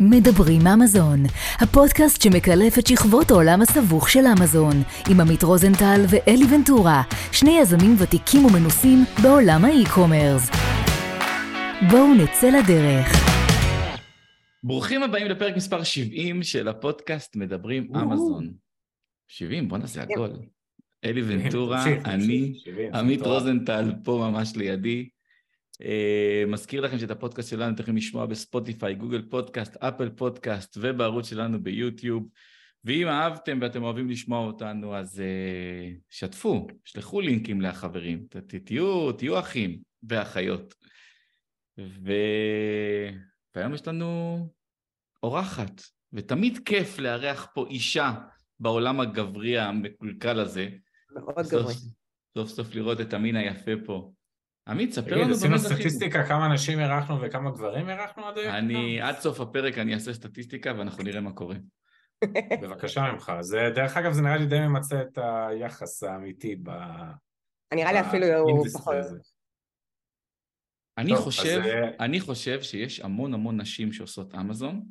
[0.00, 1.22] מדברים אמזון,
[1.60, 7.02] הפודקאסט שמקלף את שכבות העולם הסבוך של אמזון, עם עמית רוזנטל ואלי ונטורה,
[7.32, 10.50] שני יזמים ותיקים ומנוסים בעולם האי-קומרס.
[11.90, 13.06] בואו נצא לדרך.
[14.62, 18.52] ברוכים הבאים לפרק מספר 70 של הפודקאסט מדברים אמזון.
[19.28, 20.28] 70, בוא נעשה הכל.
[21.04, 22.52] אלי ונטורה, אני,
[22.94, 25.08] עמית רוזנטל, פה ממש לידי.
[25.82, 31.28] Uh, מזכיר לכם שאת הפודקאסט שלנו אתם יכולים לשמוע בספוטיפיי, גוגל פודקאסט, אפל פודקאסט ובערוץ
[31.28, 32.28] שלנו ביוטיוב.
[32.84, 39.38] ואם אהבתם ואתם אוהבים לשמוע אותנו, אז uh, שתפו, שלחו לינקים לחברים, ת, תהיו, תהיו
[39.38, 39.78] אחים
[40.08, 40.74] ואחיות.
[41.78, 42.12] ו...
[43.54, 44.38] והיום יש לנו
[45.22, 48.14] אורחת, ותמיד כיף לארח פה אישה
[48.60, 50.68] בעולם הגברי המקולקל הזה.
[51.14, 51.74] מאוד גברי.
[52.38, 54.12] סוף סוף לראות את המין היפה פה.
[54.68, 55.76] עמית, ספר לנו תגיד, עשינו זכינו.
[55.76, 58.54] סטטיסטיקה כמה נשים אירחנו וכמה גברים אירחנו עד היום?
[58.54, 61.56] אני, עד סוף הפרק אני אעשה סטטיסטיקה ואנחנו נראה מה קורה.
[62.62, 63.32] בבקשה ממך.
[63.40, 66.70] זה, דרך אגב, זה נראה לי די ממצה את היחס האמיתי ב...
[67.74, 68.26] נראה לי אפילו
[68.74, 68.94] פחות.
[70.98, 74.82] אני חושב, אה, אני חושב שיש המון המון נשים שעושות אמזון,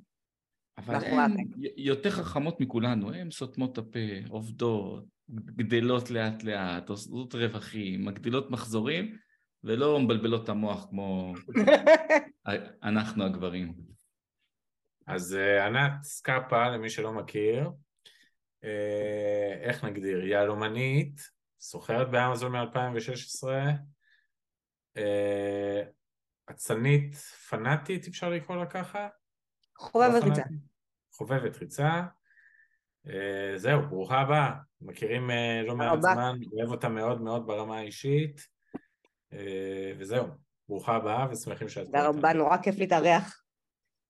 [0.77, 1.35] אבל אנחנו הן
[1.77, 9.17] יותר חכמות מכולנו, הן סותמות את הפה, עובדות, גדלות לאט לאט, עושות רווחים, מגדילות מחזורים,
[9.63, 11.33] ולא מבלבלות את המוח כמו
[12.83, 13.73] אנחנו הגברים.
[15.07, 17.69] אז אה, ענת סקאפה, למי שלא מכיר,
[18.63, 20.25] אה, איך נגדיר?
[20.25, 23.47] יהלומנית, סוחרת באמזון מ-2016,
[24.97, 25.81] אה,
[26.51, 27.15] אצנית
[27.49, 29.07] פנאטית, אפשר לקרוא לה ככה?
[29.77, 30.41] חובבת לא ריצה.
[31.13, 32.01] חובבת ריצה.
[33.07, 34.53] אה, זהו, ברוכה הבאה.
[34.81, 36.01] מכירים אה, לא מעט.
[36.01, 38.52] זמן, אוהב אותה מאוד מאוד ברמה האישית.
[39.33, 40.27] אה, וזהו,
[40.69, 43.43] ברוכה הבאה ושמחים שאת תודה רבה, נורא כיף להתארח.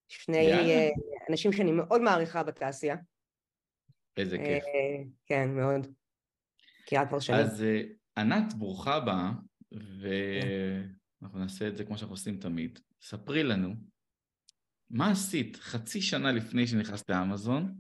[0.08, 0.52] שני.
[0.52, 0.90] אה,
[1.30, 2.96] אנשים שאני מאוד מעריכה בתעשייה.
[4.18, 4.64] איזה כיף.
[4.64, 5.88] אה, כן, מאוד.
[6.84, 7.40] מכירה כבר שנים.
[7.40, 7.66] אז
[8.18, 9.32] ענת, ברוכה הבאה,
[9.72, 12.80] ואנחנו נעשה את זה כמו שאנחנו עושים תמיד.
[13.02, 13.74] ספרי לנו,
[14.90, 17.76] מה עשית חצי שנה לפני שנכנסת לאמזון,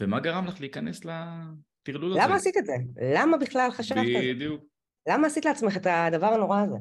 [0.00, 2.20] ומה גרם לך להיכנס לטרלול הזה?
[2.24, 2.72] למה עשית את זה?
[3.14, 4.34] למה בכלל חשבת על זה?
[4.34, 4.75] בדיוק.
[5.08, 6.76] למה עשית לעצמך את הדבר הנורא הזה?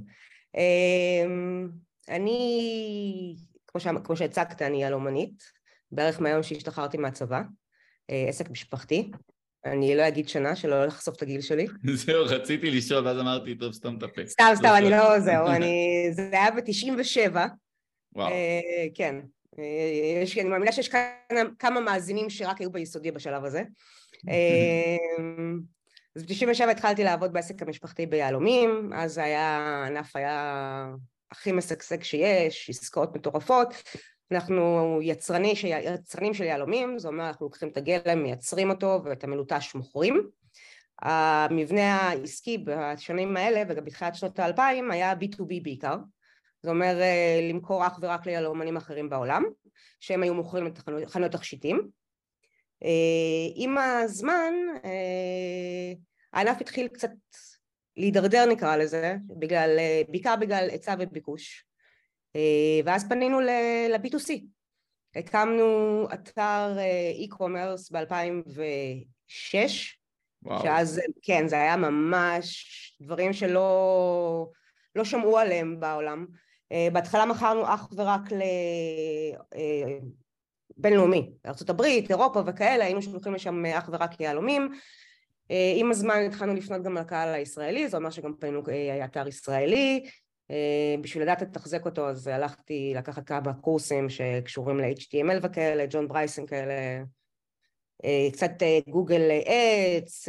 [0.56, 1.70] אמ,
[2.10, 3.36] אני,
[3.68, 5.44] כמו, שה, כמו שהצגת, אני יהלומנית,
[5.92, 7.42] בערך מהיום שהשתחררתי מהצבא,
[8.10, 9.12] אה, עסק משפחתי.
[9.66, 11.68] אני לא אגיד שנה, שלא לחשוף את הגיל שלי.
[12.06, 14.22] זהו, רציתי לשאול, ואז אמרתי, טוב, סתום את הפה.
[14.26, 14.90] סתם, סתם, אני.
[14.90, 17.36] לא, זהו, אני, זה היה ב-97,
[18.16, 19.16] וואו, אה, כן.
[19.60, 23.64] אה, יש, אני מאמינה שיש כמה, כמה מאזינים שרק היו ביסודי בשלב הזה.
[26.16, 30.88] אז ב-97 התחלתי לעבוד בעסק המשפחתי ביהלומים, אז היה, הענף היה
[31.32, 33.68] הכי משגשג שיש, עסקאות מטורפות.
[34.32, 39.76] אנחנו יצרני, יצרנים של יהלומים, זה אומר אנחנו לוקחים את הגלם, מייצרים אותו ואת המלוטש
[39.76, 40.30] מוכרים.
[41.02, 45.96] המבנה העסקי בשנים האלה וגם בתחילת שנות האלפיים היה B2B בעיקר.
[46.62, 49.44] זה אומר אה, למכור אך ורק ליהלומנים אחרים בעולם,
[50.00, 51.90] שהם היו מוכרים את חנויות- חנויות תכשיטים.
[52.86, 54.54] אה, עם הזמן
[54.86, 55.94] אה,
[56.34, 57.10] הענף התחיל קצת
[57.98, 61.66] להידרדר נקרא לזה, בגלל, אה, בעיקר בגלל היצע וביקוש.
[62.86, 64.34] ואז פנינו ל- ל-B2C.
[65.16, 66.78] הקמנו אתר
[67.26, 69.56] e-commerce ב-2006,
[70.44, 70.64] וואו.
[70.64, 72.66] שאז, כן, זה היה ממש
[73.02, 74.50] דברים שלא
[74.96, 76.26] לא שמעו עליהם בעולם.
[76.94, 78.22] בהתחלה מכרנו אך ורק
[80.78, 84.72] לבינלאומי, ארה"ב, אירופה וכאלה, היינו שולחים לשם אך ורק יהלומים.
[85.52, 90.04] אה, עם הזמן התחלנו לפנות גם לקהל הישראלי, זה אומר שגם פנינו אה, אתר ישראלי.
[90.52, 96.46] אה, בשביל לדעת לתחזק אותו אז הלכתי לקחת כמה קורסים שקשורים ל-HTML וכאלה, ג'ון ברייסון
[96.46, 97.04] כאלה,
[98.32, 98.52] קצת
[98.90, 100.28] גוגל אדס,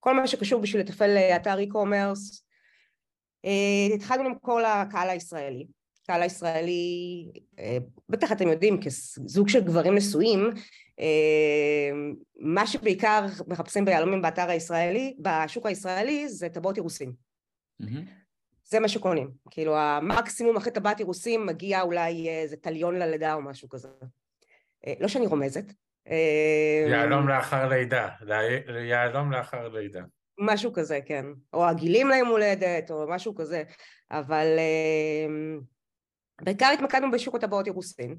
[0.00, 2.42] כל מה שקשור בשביל לתפעל אתר e-commerce.
[3.94, 5.66] התחלנו למכור לקהל הישראלי.
[6.06, 7.26] הקהל הישראלי,
[7.58, 10.50] אה, בטח אתם יודעים, כזוג של גברים נשואים,
[11.00, 11.90] אה,
[12.40, 17.12] מה שבעיקר מחפשים ביהלומים באתר הישראלי, בשוק הישראלי, זה טבעות אירוסין.
[17.80, 18.04] מהמם.
[18.64, 19.30] זה מה שקונים.
[19.50, 23.88] כאילו המקסימום אחרי טבעת אירוסין מגיע אולי איזה תליון ללידה או משהו כזה.
[24.86, 25.72] אה, לא שאני רומזת.
[26.88, 28.08] יהלום לאחר לידה,
[28.88, 30.02] יהלום לאחר לידה.
[30.38, 31.26] משהו כזה, כן.
[31.52, 33.62] או הגילים ליום הולדת, או משהו כזה.
[34.10, 35.26] אבל אה,
[36.42, 38.18] בעיקר התמקדנו בשוק הטבעות אירוסין.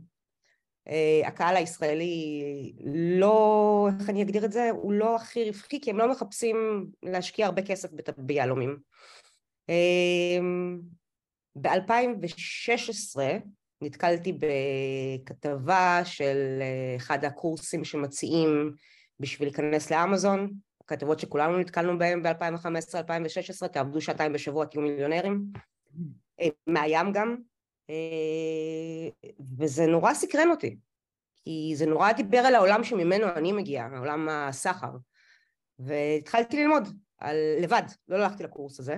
[0.87, 2.73] אה, הקהל הישראלי
[3.19, 4.69] לא, איך אני אגדיר את זה?
[4.69, 8.77] הוא לא הכי רווחי, כי הם לא מחפשים להשקיע הרבה כסף ביהלומים.
[11.55, 13.19] ב-2016
[13.81, 16.61] נתקלתי בכתבה של
[16.97, 18.71] אחד הקורסים שמציעים
[19.19, 20.53] בשביל להיכנס לאמזון,
[20.87, 25.45] כתבות שכולנו נתקלנו בהן ב-2015-2016, תעבדו שעתיים בשבוע, תהיו מיליונרים,
[26.67, 27.37] מהים גם,
[29.57, 30.77] וזה נורא סקרן אותי,
[31.43, 34.91] כי זה נורא דיבר על העולם שממנו אני מגיעה, העולם הסחר,
[35.79, 36.87] והתחלתי ללמוד
[37.17, 38.97] על לבד, לא הלכתי לקורס הזה,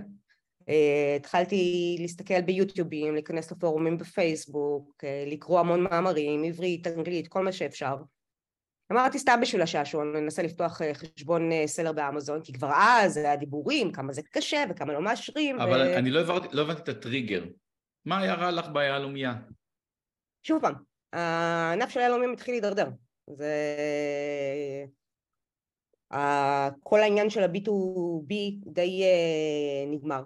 [1.16, 7.96] התחלתי להסתכל ביוטיובים, להיכנס לפורומים בפייסבוק, לקרוא המון מאמרים, עברית, אנגלית, כל מה שאפשר.
[8.92, 13.92] אמרתי סתם בשביל השעשועון, אני אנסה לפתוח חשבון סלר באמזון, כי כבר אז היה דיבורים,
[13.92, 15.60] כמה זה קשה וכמה לא מאשרים.
[15.60, 15.98] אבל ו...
[15.98, 17.44] אני לא הבנתי, לא הבנתי את הטריגר.
[18.06, 19.34] מה היה רע לך ביהלומייה?
[20.44, 20.74] שוב פעם,
[21.14, 22.90] הענף של היהלומים התחיל להידרדר.
[23.28, 23.56] זה...
[26.84, 28.34] כל העניין של ה-B2B
[28.74, 29.04] די
[29.88, 30.24] נגמר.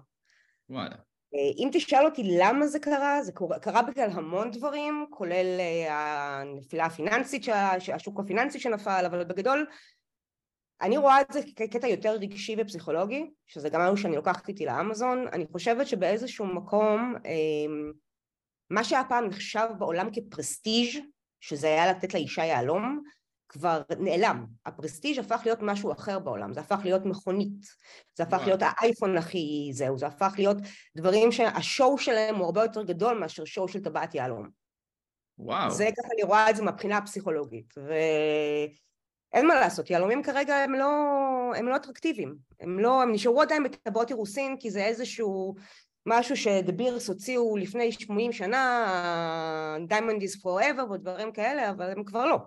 [0.69, 0.95] וואלה.
[1.33, 3.31] אם תשאל אותי למה זה קרה, זה
[3.61, 5.59] קרה בגלל המון דברים, כולל
[5.89, 7.45] הנפילה הפיננסית,
[7.93, 9.67] השוק הפיננסי שנפל, אבל בגדול
[10.83, 15.27] אני רואה את זה כקטע יותר רגשי ופסיכולוגי, שזה גם משהו שאני לוקחת איתי לאמזון,
[15.33, 17.15] אני חושבת שבאיזשהו מקום
[18.69, 20.99] מה שהיה פעם נחשב בעולם כפרסטיג',
[21.39, 23.03] שזה היה לתת לאישה יהלום,
[23.49, 27.65] כבר נעלם, הפרסטיג' הפך להיות משהו אחר בעולם, זה הפך להיות מכונית,
[28.15, 28.45] זה הפך וואו.
[28.45, 30.57] להיות האייפון הכי זהו, זה הפך להיות
[30.95, 34.49] דברים שהשואו שלהם הוא הרבה יותר גדול מאשר שואו של טבעת יהלום.
[35.37, 35.71] וואו.
[35.71, 37.73] זה ככה אני רואה את זה מהבחינה הפסיכולוגית,
[39.33, 40.89] ואין מה לעשות, יהלומים כרגע הם לא,
[41.55, 45.55] הם לא אטרקטיביים, הם לא, הם נשארו עדיין בטבעות אירוסין כי זה איזשהו
[46.05, 52.25] משהו שדה בירס הוציאו לפני 80 שנה, Diamond is forever ודברים כאלה, אבל הם כבר
[52.25, 52.37] לא.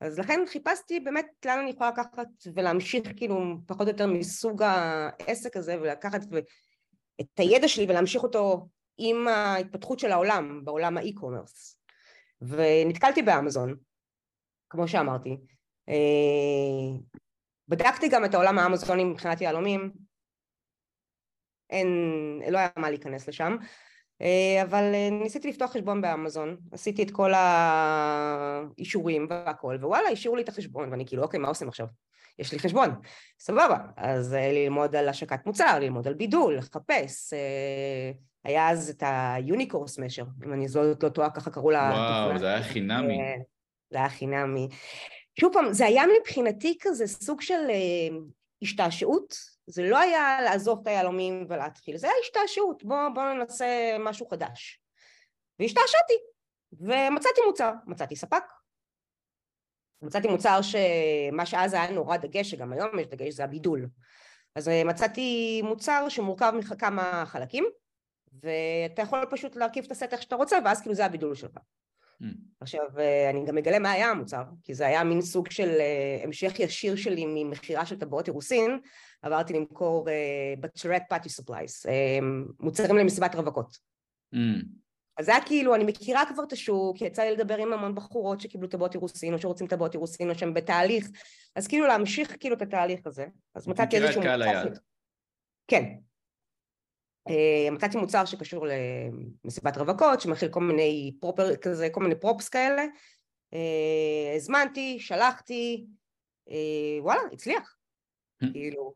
[0.00, 5.56] אז לכן חיפשתי באמת לאן אני יכולה לקחת ולהמשיך כאילו פחות או יותר מסוג העסק
[5.56, 6.20] הזה ולקחת
[7.20, 8.68] את הידע שלי ולהמשיך אותו
[8.98, 11.76] עם ההתפתחות של העולם, בעולם האי-קומרס.
[12.42, 13.74] ונתקלתי באמזון,
[14.70, 15.36] כמו שאמרתי.
[15.90, 16.98] אה,
[17.68, 19.90] בדקתי גם את העולם האמזוני מבחינת יהלומים,
[21.70, 21.88] אין,
[22.50, 23.56] לא היה מה להיכנס לשם.
[24.22, 30.42] אה, אבל אה, ניסיתי לפתוח חשבון באמזון, עשיתי את כל האישורים והכל, ווואלה, אישרו לי
[30.42, 31.86] את החשבון, ואני כאילו, אוקיי, מה עושים עכשיו?
[32.38, 32.90] יש לי חשבון,
[33.38, 33.76] סבבה.
[33.96, 37.32] אז ללמוד על השקת מוצר, ללמוד על בידול, לחפש.
[38.44, 40.66] היה אז את היוניקורס משר, אם אני
[41.02, 41.90] לא טועה, ככה קראו לה...
[41.92, 43.18] וואו, זה היה חינמי.
[43.90, 44.68] זה היה חינמי.
[45.40, 47.70] שוב פעם, זה היה מבחינתי כזה סוג של
[48.62, 49.34] השתעשעות,
[49.66, 54.80] זה לא היה לעזוב את היהלומים ולהתחיל, זה היה השתעשעות, בואו בוא ננסה משהו חדש.
[55.58, 56.14] והשתעשעתי,
[56.72, 58.44] ומצאתי מוצר, מצאתי ספק.
[60.02, 63.88] מצאתי מוצר שמה שאז היה נורא דגש, שגם היום יש דגש, זה הבידול.
[64.54, 67.64] אז אה, מצאתי מוצר שמורכב מכמה חלקים,
[68.42, 71.58] ואתה יכול פשוט להרכיב את הסט איך שאתה רוצה, ואז כאילו זה הבידול שלך.
[72.22, 72.26] ממ.
[72.60, 76.20] עכשיו, אה, אני גם מגלה מה היה המוצר, כי זה היה מין סוג של אה,
[76.24, 78.80] המשך ישיר שלי ממכירה של טבעות אירוסין,
[79.22, 80.08] עברתי למכור
[80.60, 81.86] bachelorette party supplies,
[82.60, 83.78] מוצרים למסיבת רווקות.
[84.34, 84.38] ממ.
[85.20, 88.40] אז זה היה כאילו, אני מכירה כבר את השוק, יצא לי לדבר עם המון בחורות
[88.40, 91.08] שקיבלו טבעות אירוסין, או שרוצים טבעות אירוסין, או שהם בתהליך,
[91.56, 93.26] אז כאילו להמשיך כאילו את התהליך הזה.
[93.54, 94.68] אז מצאתי איזשהו מוצר...
[95.68, 95.94] כן, אה,
[97.72, 98.66] מצאתי מוצר שקשור
[99.44, 102.84] למסיבת רווקות, שמכיל כל מיני פרופר, כזה, כל מיני פרופס כאלה.
[103.54, 105.86] אה, הזמנתי, שלחתי,
[106.50, 107.76] אה, וואלה, הצליח.
[108.52, 108.94] כאילו,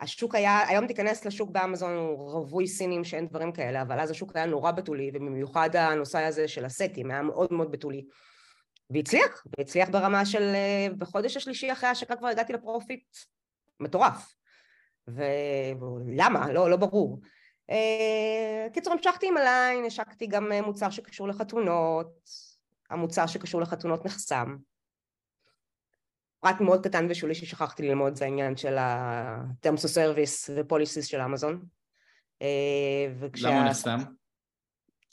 [0.00, 4.36] השוק היה, היום תיכנס לשוק באמזון הוא רווי סינים שאין דברים כאלה, אבל אז השוק
[4.36, 8.04] היה נורא בתולי, ובמיוחד הנושא הזה של הסטים היה מאוד מאוד בתולי.
[8.90, 10.54] והצליח, והצליח ברמה של,
[10.98, 13.16] בחודש השלישי אחרי ההשקה כבר הגעתי לפרופיט
[13.80, 14.34] מטורף.
[15.08, 16.52] ולמה?
[16.52, 17.20] לא, לא ברור.
[17.70, 22.12] אה, קיצור, המשכתי עם הליין, השקתי גם אה, מוצר שקשור לחתונות,
[22.90, 24.56] המוצר שקשור לחתונות נחסם.
[26.40, 31.62] פרט מאוד קטן ושולי ששכחתי ללמוד זה העניין של ה-terms of service ו-policies של אמזון.
[32.42, 33.48] אה, וכשה...
[33.48, 33.98] למה נחסם?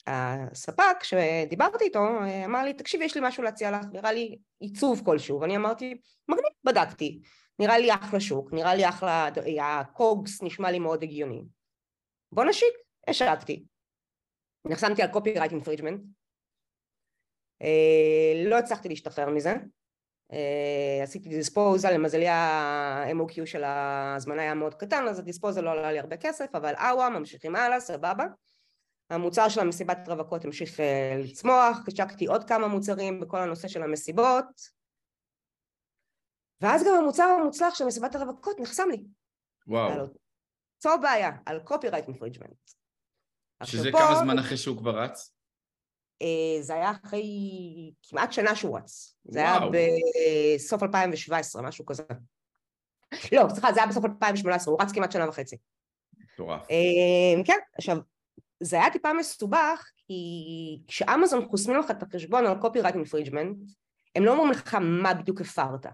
[0.07, 2.00] הספק שדיברתי איתו
[2.45, 6.51] אמר לי תקשיבי יש לי משהו להציע לך נראה לי עיצוב כלשהו ואני אמרתי מגניב
[6.63, 7.21] בדקתי
[7.61, 9.29] נראה לי אחלה שוק, נראה לי אחלה,
[9.61, 11.43] ה COGS נשמע לי מאוד הגיוני.
[12.31, 12.73] בוא נשיק,
[13.07, 13.65] השקתי.
[14.65, 16.01] נחסמתי על copyright infringement.
[18.45, 19.53] לא הצלחתי להשתחרר מזה.
[20.31, 25.91] אה, עשיתי disposal, למזלי ה-MOQ של ההזמנה היה מאוד קטן, אז ה disposal לא עלה
[25.91, 28.25] לי הרבה כסף, אבל אאווה, ממשיכים הלאה, סבבה.
[29.09, 30.83] המוצר של המסיבת רווקות המשיך אה,
[31.17, 34.80] לצמוח, השקתי עוד כמה מוצרים בכל הנושא של המסיבות,
[36.61, 39.03] ואז גם המוצר המוצלח של מסיבת הרווקות נחסם לי.
[39.67, 40.05] וואו.
[40.83, 42.69] זו בעיה, על copyright infringement.
[43.63, 43.97] שזה פה...
[43.97, 45.33] כמה זמן אחרי שהוא כבר רץ?
[46.61, 47.23] זה היה אחרי
[48.03, 49.15] כמעט שנה שהוא רץ.
[49.23, 49.59] זה היה
[50.55, 52.03] בסוף 2017, משהו כזה.
[53.31, 55.57] לא, סליחה, זה היה בסוף 2018, הוא רץ כמעט שנה וחצי.
[56.17, 56.67] מטורף.
[57.45, 57.97] כן, עכשיו,
[58.59, 60.23] זה היה טיפה מסובך, כי
[60.87, 63.57] כשאמזון חוסמים לך את החשבון על copyright infringement,
[64.15, 65.85] הם לא אומרים לך מה בדיוק הפרת.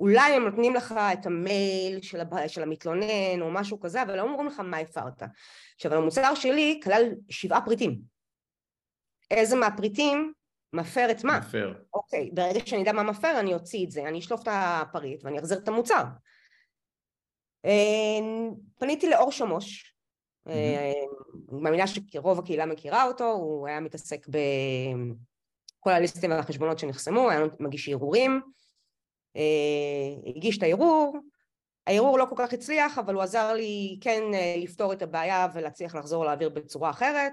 [0.00, 2.46] אולי הם נותנים לך את המייל של, הב...
[2.46, 5.22] של המתלונן או משהו כזה, אבל לא אומרים לך מה הפרת.
[5.74, 8.00] עכשיו, המוצר שלי כלל שבעה פריטים.
[9.30, 10.32] איזה מהפריטים
[10.72, 11.38] מפר את מה?
[11.38, 11.74] מפר.
[11.94, 15.38] אוקיי, ברגע שאני אדע מה מפר, אני אוציא את זה, אני אשלוף את הפריט ואני
[15.38, 16.04] אחזיר את המוצר.
[17.64, 17.70] אה,
[18.78, 19.94] פניתי לאור שמוש,
[20.48, 20.50] mm-hmm.
[21.52, 28.32] מאמינה שרוב הקהילה מכירה אותו, הוא היה מתעסק בכל הליסטים והחשבונות שנחסמו, היה מגיש ערעורים,
[28.32, 28.59] אה,
[30.26, 31.18] הגיש את הערעור,
[31.86, 34.22] הערעור לא כל כך הצליח, אבל הוא עזר לי כן
[34.56, 37.32] לפתור את הבעיה ולהצליח לחזור לאוויר בצורה אחרת,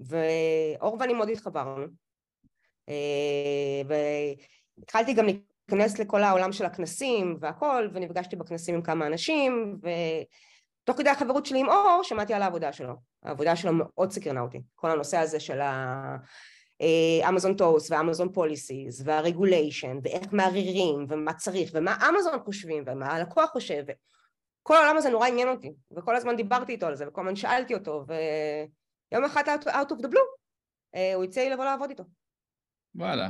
[0.00, 1.86] ואור ואני מאוד התחברנו,
[4.78, 9.78] והתחלתי גם להיכנס לכל העולם של הכנסים והכל, ונפגשתי בכנסים עם כמה אנשים,
[10.82, 12.94] ותוך כדי החברות שלי עם אור, שמעתי על העבודה שלו.
[13.22, 14.60] העבודה שלו מאוד סקרנה אותי.
[14.74, 15.60] כל הנושא הזה של
[17.24, 23.84] האמזון טוס ואמזון פוליסיס והרגוליישן, ואיך מערערים, ומה צריך, ומה אמזון חושבים, ומה הלקוח חושב.
[24.62, 27.74] כל העולם הזה נורא עניין אותי, וכל הזמן דיברתי איתו על זה, וכל הזמן שאלתי
[27.74, 30.42] אותו, ויום אחד out of the blue,
[30.94, 32.04] אה, הוא הציע לי לבוא לעבוד איתו.
[32.94, 33.28] וואלה.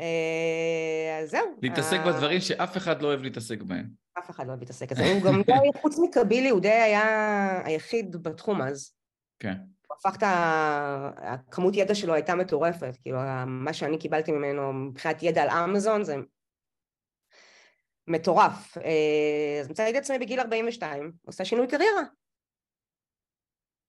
[0.00, 1.56] אה, אז זהו.
[1.62, 3.86] להתעסק אה, בדברים שאף אחד לא אוהב להתעסק בהם.
[4.18, 5.12] אף אחד לא אוהב להתעסק בזה.
[5.12, 8.92] הוא גם די, חוץ מקבילי, הוא די היה היחיד בתחום אז.
[9.38, 9.54] כן.
[9.86, 11.10] הוא הפך את ה...
[11.16, 16.16] הכמות ידע שלו הייתה מטורפת, כאילו מה שאני קיבלתי ממנו מבחינת ידע על אמזון זה
[18.06, 18.78] מטורף.
[18.78, 22.02] אה, אז מצאתי את עצמי בגיל 42, עושה שינוי קריירה.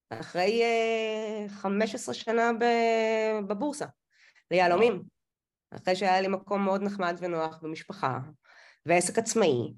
[0.10, 0.64] אחרי
[1.50, 2.52] 15 שנה
[3.48, 3.86] בבורסה,
[4.52, 5.04] ליהלומים.
[5.76, 8.20] אחרי שהיה לי מקום מאוד נחמד ונוח במשפחה,
[8.86, 9.74] ועסק עצמאי,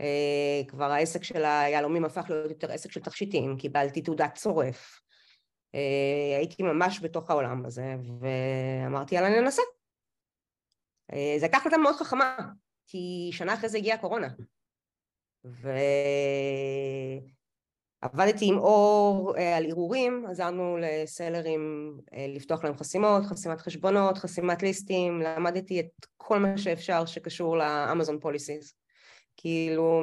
[0.00, 5.11] אה, כבר העסק של היהלומים הפך להיות יותר עסק של תכשיטים, קיבלתי תעודת צורף, אה,
[6.36, 9.62] הייתי ממש בתוך העולם הזה, ואמרתי יאללה ננסה.
[11.12, 12.36] אה, זו הייתה החלטה מאוד חכמה,
[12.86, 14.28] כי שנה אחרי זה הגיעה הקורונה.
[15.44, 15.68] ו...
[18.02, 24.62] עבדתי עם אור אה, על ערעורים, עזרנו לסלרים אה, לפתוח להם חסימות, חסימת חשבונות, חסימת
[24.62, 28.74] ליסטים, למדתי את כל מה שאפשר שקשור לאמזון פוליסיס.
[29.36, 30.02] כאילו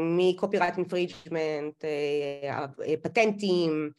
[0.77, 2.65] infringement, אה,
[3.01, 3.89] פטנטים,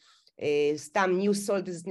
[0.77, 1.89] סתם new sold, as,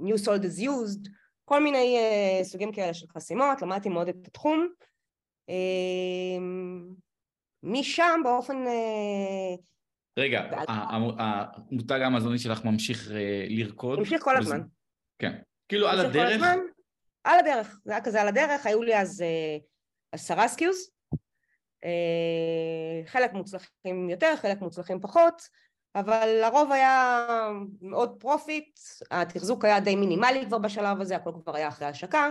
[0.00, 1.08] new sold as used,
[1.44, 1.96] כל מיני
[2.42, 4.68] סוגים כאלה של חסימות, למדתי מאוד את התחום.
[7.62, 8.64] משם באופן
[10.18, 13.98] רגע, המותג האמזוני שלך ממשיך אה, לרקוד?
[13.98, 14.60] ממשיך כל הזמן.
[15.18, 15.38] כן.
[15.68, 16.42] כאילו על הדרך?
[17.24, 19.24] על הדרך, זה היה כזה על הדרך, היו לי אז
[20.12, 20.90] עשרה SKUs,
[21.84, 25.42] אה, חלק מוצלחים יותר, חלק מוצלחים פחות,
[25.94, 27.26] אבל לרוב היה
[27.82, 28.78] מאוד profit,
[29.10, 32.30] התחזוק היה די מינימלי כבר בשלב הזה, הכל כבר היה אחרי השקה.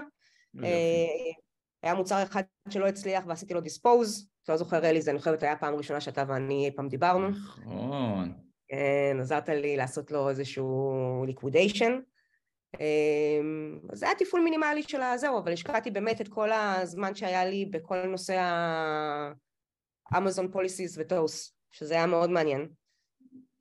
[1.83, 5.43] היה מוצר אחד שלא הצליח ועשיתי לו dispose, אתה לא זוכר אלי, זה אני חושבת
[5.43, 7.29] היה פעם ראשונה שאתה ואני אי פעם דיברנו.
[7.29, 8.33] נכון.
[8.67, 11.99] כן, עזרת לי לעשות לו איזשהו liquidation.
[12.79, 17.65] אמ, זה היה תפעול מינימלי של הזהו, אבל השקעתי באמת את כל הזמן שהיה לי
[17.65, 18.37] בכל נושא
[20.11, 22.67] האמזון policies ו TOS, שזה היה מאוד מעניין.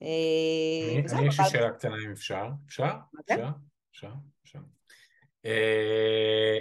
[0.02, 2.48] אני יש לי שאלה קטנה אם אפשר.
[2.66, 2.92] אפשר?
[3.92, 4.12] אפשר?
[4.42, 4.58] אפשר?
[5.44, 6.58] אה,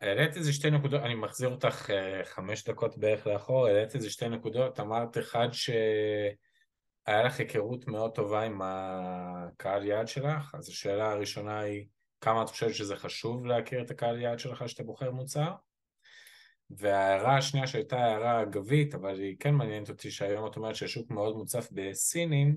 [0.00, 4.28] העלית איזה שתי נקודות, אני מחזיר אותך אה, חמש דקות בערך לאחור, העלית איזה שתי
[4.28, 11.60] נקודות, אמרת אחד שהיה לך היכרות מאוד טובה עם הקהל יעד שלך, אז השאלה הראשונה
[11.60, 11.86] היא
[12.20, 15.52] כמה את חושבת שזה חשוב להכיר את הקהל יעד שלך כשאתה בוחר מוצר?
[16.78, 21.36] וההערה השנייה שהייתה הערה אגבית, אבל היא כן מעניינת אותי שהיום את אומרת שהשוק מאוד
[21.36, 22.56] מוצף בסינים,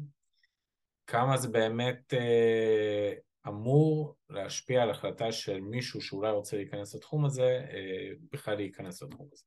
[1.07, 3.13] כמה זה באמת אה,
[3.47, 9.27] אמור להשפיע על החלטה של מישהו שאולי רוצה להיכנס לתחום הזה, אה, בכלל להיכנס לתחום
[9.33, 9.43] הזה,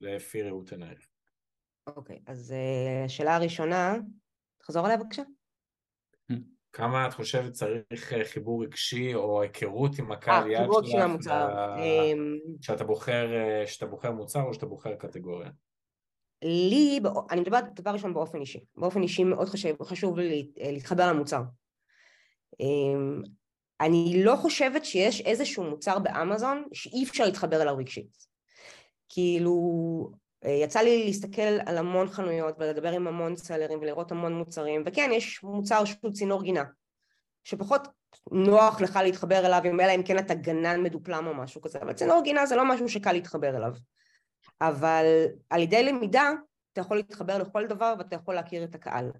[0.00, 1.06] לפי ראות עינייך.
[1.86, 3.94] אוקיי, okay, אז uh, השאלה הראשונה,
[4.58, 5.22] תחזור עליה בבקשה.
[6.72, 10.90] כמה את חושבת צריך אה, חיבור רגשי או היכרות עם הקהל יד שלך?
[10.90, 11.76] של המוצר.
[11.78, 13.26] אמ, שאתה בוחר,
[13.66, 15.50] שאתה בוחר מוצר או שאתה בוחר קטגוריה?
[16.44, 17.00] לי,
[17.30, 18.60] אני מדברת דבר ראשון באופן אישי.
[18.76, 21.42] באופן אישי מאוד חשוב, חשוב לי להתחבר למוצר.
[22.60, 23.22] אמ,
[23.80, 28.26] אני לא חושבת שיש איזשהו מוצר באמזון שאי אפשר להתחבר אליו רגשית.
[29.08, 29.52] כאילו,
[30.12, 35.10] אה, יצא לי להסתכל על המון חנויות ולדבר עם המון סלרים ולראות המון מוצרים, וכן,
[35.12, 36.64] יש מוצר שהוא צינור גינה.
[37.44, 37.88] שפחות
[38.30, 41.92] נוח לך להתחבר אליו, אם אלא אם כן אתה גנן מדופלם או משהו כזה, אבל
[41.92, 43.72] צינור גינה זה לא משהו שקל להתחבר אליו.
[44.60, 45.04] אבל
[45.50, 46.30] על ידי למידה
[46.72, 49.10] אתה יכול להתחבר לכל דבר ואתה יכול להכיר את הקהל.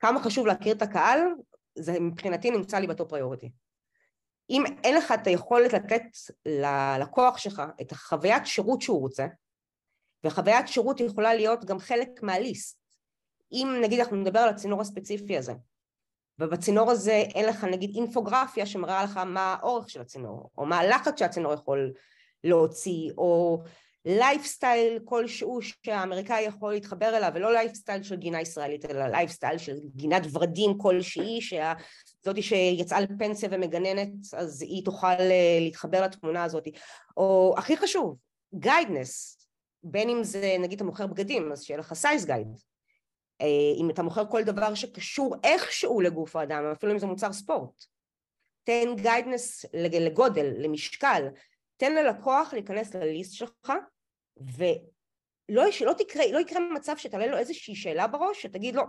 [0.00, 1.20] כמה חשוב להכיר את הקהל,
[1.74, 3.50] זה מבחינתי נמצא לי בטופ פריוריטי.
[4.50, 6.02] אם אין לך את היכולת לתת
[6.46, 9.26] ללקוח שלך את החוויית שירות שהוא רוצה,
[10.24, 12.80] וחוויית שירות יכולה להיות גם חלק מהליסט.
[13.52, 15.52] אם נגיד אנחנו נדבר על הצינור הספציפי הזה,
[16.38, 21.18] ובצינור הזה אין לך נגיד אינפוגרפיה שמראה לך מה האורך של הצינור, או מה הלחץ
[21.18, 21.92] שהצינור יכול
[22.44, 23.62] להוציא, או
[24.04, 30.22] לייפסטייל כלשהו שהאמריקאי יכול להתחבר אליו, ולא לייפסטייל של גינה ישראלית, אלא לייפסטייל של גינת
[30.32, 36.64] ורדים כלשהי, שזאתי שיצאה לפנסיה ומגננת, אז היא תוכל אה, להתחבר לתמונה הזאת.
[37.16, 38.16] או הכי חשוב,
[38.54, 39.39] guidance,
[39.82, 42.60] בין אם זה נגיד אתה מוכר בגדים, אז שיהיה לך size guide.
[43.40, 43.46] אה,
[43.80, 47.84] אם אתה מוכר כל דבר שקשור איכשהו לגוף האדם, אפילו אם זה מוצר ספורט.
[48.64, 51.28] תן גיידנס לגודל, למשקל,
[51.76, 53.72] תן ללקוח להיכנס לליסט שלך,
[54.36, 58.82] ולא לא תקרה, לא יקרה מצב שתעלה לו איזושהי שאלה בראש, שתגיד לו,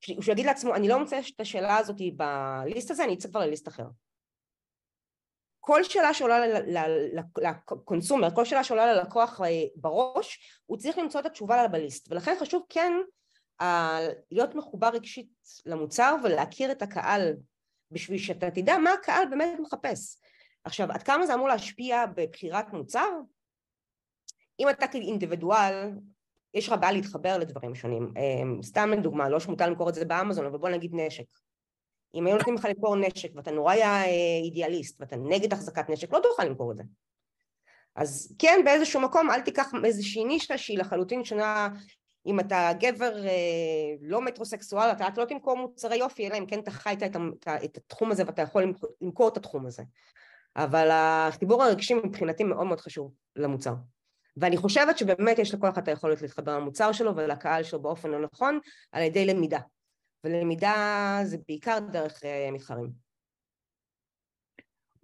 [0.00, 3.68] שהוא יגיד לעצמו, אני לא מוצא את השאלה הזאת בליסט הזה, אני אצא כבר לליסט
[3.68, 3.84] אחר.
[5.60, 6.46] כל שאלה שעולה
[7.36, 12.62] לקונסומר, כל שאלה שעולה ללקוח אה, בראש, הוא צריך למצוא את התשובה בליסט, ולכן חשוב
[12.68, 12.92] כן
[14.30, 15.28] להיות מחובר רגשית
[15.66, 17.36] למוצר ולהכיר את הקהל
[17.90, 20.16] בשביל שאתה תדע מה הקהל באמת מחפש.
[20.64, 23.08] עכשיו, עד כמה זה אמור להשפיע בבחירת מוצר?
[24.60, 25.90] אם אתה כאינדיבידואל,
[26.54, 28.14] יש לך בעיה להתחבר לדברים שונים.
[28.16, 31.24] אמ, סתם לדוגמה, לא שמותר למכור את זה באמזון, אבל בוא נגיד נשק.
[32.14, 36.12] אם היו נותנים לך למכור נשק ואתה נורא היה אה, אידיאליסט ואתה נגד החזקת נשק,
[36.12, 36.82] לא תוכל למכור את זה.
[37.96, 41.68] אז כן, באיזשהו מקום אל תיקח איזושהי נישה שהיא לחלוטין שונה
[42.26, 43.30] אם אתה גבר אה,
[44.00, 47.16] לא מטרוסקסואל, אתה לא תמכור מוצרי יופי, אלא אם כן אתה חי את,
[47.64, 49.82] את התחום הזה ואתה יכול למכור את התחום הזה.
[50.56, 53.74] אבל החיבור הרגשי מבחינתי מאוד מאוד חשוב למוצר.
[54.36, 58.58] ואני חושבת שבאמת יש לכל אחד את היכולת להתחבר למוצר שלו ולקהל שלו באופן הנכון
[58.92, 59.58] על ידי למידה.
[60.24, 62.90] ולמידה זה בעיקר דרך uh, מתחרים.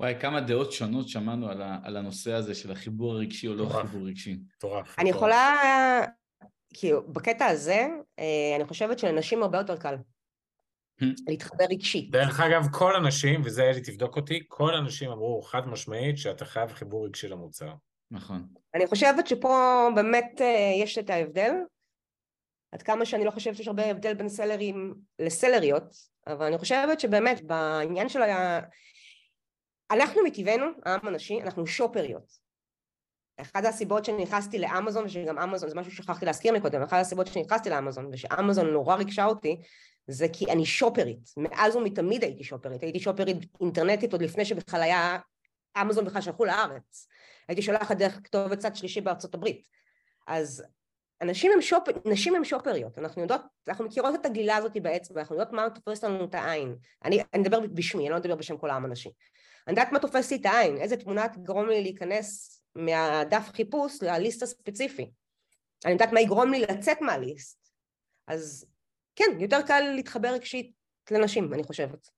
[0.00, 3.68] וואי, כמה דעות שונות שמענו על, ה, על הנושא הזה של החיבור הרגשי או לא
[3.68, 4.36] חיבור רגשי.
[4.56, 4.98] מטורף.
[4.98, 5.56] אני יכולה,
[6.74, 9.96] כאילו, בקטע הזה, אה, אני חושבת שלנשים הרבה יותר קל.
[11.28, 12.10] להתחבר רגשית.
[12.10, 16.72] דרך אגב, כל הנשים, וזה אלי תבדוק אותי, כל הנשים אמרו חד משמעית שאתה חייב
[16.72, 17.72] חיבור רגשי למוצר.
[18.10, 18.46] נכון.
[18.74, 21.52] אני חושבת שפה באמת אה, יש את ההבדל,
[22.76, 27.42] עד כמה שאני לא חושבת שיש הרבה הבדל בין סלרים לסלריות, אבל אני חושבת שבאמת
[27.42, 28.60] בעניין של ה...
[29.90, 32.32] אנחנו מטבענו, העם הנשי, אנחנו שופריות.
[33.40, 38.08] אחת הסיבות שנכנסתי לאמזון, ושגם אמזון, זה משהו ששכחתי להזכיר מקודם, אחת הסיבות שנכנסתי לאמזון,
[38.12, 39.60] ושאמזון נורא ריגשה אותי,
[40.06, 45.18] זה כי אני שופרית, מאז ומתמיד הייתי שופרית, הייתי שופרית אינטרנטית עוד לפני שבכלל היה
[45.80, 47.08] אמזון בכלל שלחו לארץ,
[47.48, 49.66] הייתי שולחת דרך כתובת צד שלישי בארצות הברית,
[50.26, 50.64] אז
[51.22, 51.82] אנשים הם, שופ...
[52.04, 56.04] נשים הם שופריות, אנחנו יודעות, אנחנו מכירות את הגלילה הזאת באצבע, אנחנו יודעות מה תופס
[56.04, 59.10] לנו את העין, אני, אני מדבר בשמי, אני לא מדבר בשם כל העם הנשי,
[59.66, 64.42] אני יודעת מה תופס לי את העין, איזה תמונה תגרום לי להיכנס מהדף חיפוש לליסט
[64.42, 65.10] הספציפי,
[65.84, 67.70] אני יודעת מה יגרום לי לצאת מהליסט,
[68.26, 68.66] אז
[69.16, 70.72] כן, יותר קל להתחבר רגשית
[71.10, 72.08] לנשים, אני חושבת.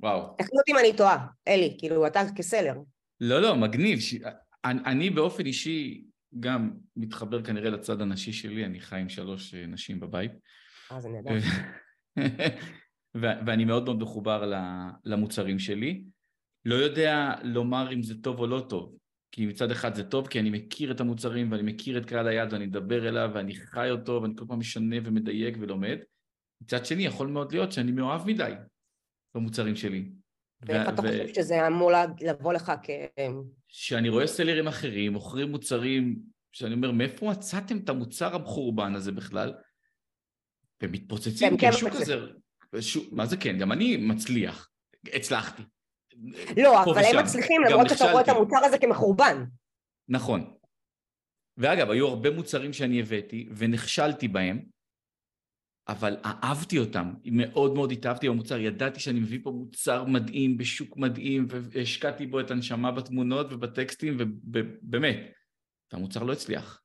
[0.00, 0.34] וואו.
[0.38, 2.74] תחליט אותי אם אני טועה, אלי, כאילו, אתה כסלר.
[3.20, 4.00] לא, לא, מגניב.
[4.00, 4.14] ש...
[4.64, 6.04] אני, אני באופן אישי
[6.40, 10.32] גם מתחבר כנראה לצד הנשי שלי, אני חי עם שלוש אה, נשים בבית.
[10.92, 11.34] אה, זה נהדר.
[13.46, 14.52] ואני מאוד מאוד מחובר
[15.04, 16.04] למוצרים שלי.
[16.64, 18.96] לא יודע לומר אם זה טוב או לא טוב.
[19.32, 22.52] כי מצד אחד זה טוב, כי אני מכיר את המוצרים ואני מכיר את קהל היד
[22.52, 25.98] ואני מדבר אליו ואני חי אותו ואני כל פעם משנה ומדייק ולומד.
[26.62, 28.52] מצד שני, יכול מאוד להיות שאני מאוהב מדי
[29.34, 30.10] במוצרים שלי.
[30.66, 32.90] ואיך אתה חושב שזה אמור לבוא לך כ...
[33.68, 36.18] שאני רואה סלרים אחרים, מוכרים מוצרים,
[36.52, 39.54] שאני אומר, מאיפה מצאתם את המוצר המחורבן הזה בכלל?
[40.82, 42.16] ומתפוצצים, כי השוק הזה...
[43.12, 43.58] מה זה כן?
[43.58, 44.70] גם אני מצליח,
[45.12, 45.62] הצלחתי.
[46.56, 49.44] לא, אבל הם מצליחים למרות שאתה רואה את המוצר הזה כמחורבן.
[50.08, 50.54] נכון.
[51.56, 54.62] ואגב, היו הרבה מוצרים שאני הבאתי ונכשלתי בהם,
[55.92, 61.46] אבל אהבתי אותם, מאוד מאוד התאהבתי במוצר, ידעתי שאני מביא פה מוצר מדהים בשוק מדהים
[61.48, 65.16] והשקעתי בו את הנשמה בתמונות ובטקסטים ובאמת,
[65.92, 66.82] והמוצר לא הצליח.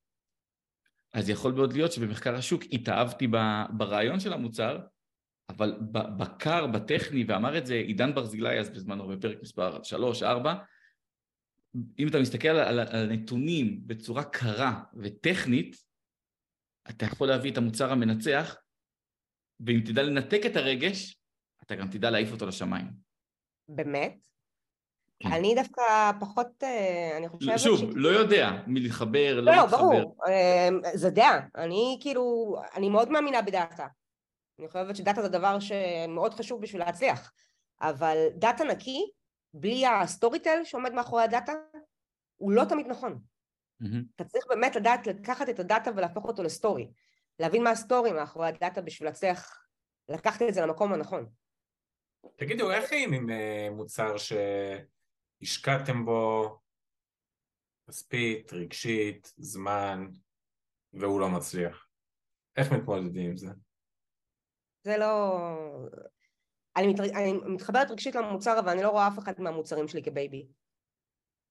[1.14, 3.28] אז יכול מאוד להיות שבמחקר השוק התאהבתי
[3.70, 4.80] ברעיון של המוצר,
[5.50, 9.80] אבל בקר, בטכני, ואמר את זה עידן ברזילי אז בזמנו בפרק מספר
[10.22, 10.24] 3-4,
[12.00, 15.76] אם אתה מסתכל על, על הנתונים בצורה קרה וטכנית,
[16.90, 18.56] אתה יכול להביא את המוצר המנצח,
[19.60, 21.18] ואם תדע לנתק את הרגש,
[21.64, 22.86] אתה גם תדע להעיף אותו לשמיים.
[23.70, 24.28] באמת?
[25.20, 25.32] כן.
[25.32, 27.60] אני דווקא פחות, אה, אני חושבת...
[27.60, 27.84] שוב, ש...
[27.96, 29.78] לא יודע מלהתחבר, לא, לא להתחבר.
[29.78, 31.40] לא, ברור, אה, זה דעה.
[31.56, 33.88] אני כאילו, אני מאוד מאמינה בדאטה.
[34.60, 37.32] אני חושבת שדאטה זה דבר שמאוד חשוב בשביל להצליח.
[37.82, 39.10] אבל דאטה נקי,
[39.54, 41.54] בלי ה storytell שעומד מאחורי הדאטה,
[42.38, 43.20] הוא לא תמיד נכון.
[43.84, 43.98] אהמ.
[44.16, 46.92] אתה צריך באמת לדעת לקחת את הדאטה ולהפוך אותו ל story.
[47.40, 49.68] להבין מה ה story מאחורי הדאטה בשביל להצליח
[50.10, 51.30] לקחת את זה למקום הנכון.
[52.36, 56.60] תגידו, איך חיים עם אה, מוצר שהשקעתם בו
[57.90, 60.08] כספית, רגשית, זמן,
[60.94, 61.88] והוא לא מצליח?
[62.58, 63.48] איך מתמודדים עם זה?
[64.84, 65.38] זה לא...
[66.78, 67.00] אני, מת...
[67.00, 70.48] אני מתחברת רגשית למוצר, אבל אני לא רואה אף אחד מהמוצרים שלי כ baby.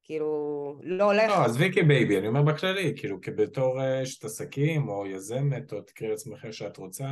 [0.06, 1.28] כאילו, לא הולך...
[1.28, 6.10] לא, עזבי כ baby, אני אומר בכללי, כאילו, כבתור אשת עסקים, או יזמת, או תקראי
[6.10, 7.06] לעצמך איך שאת רוצה,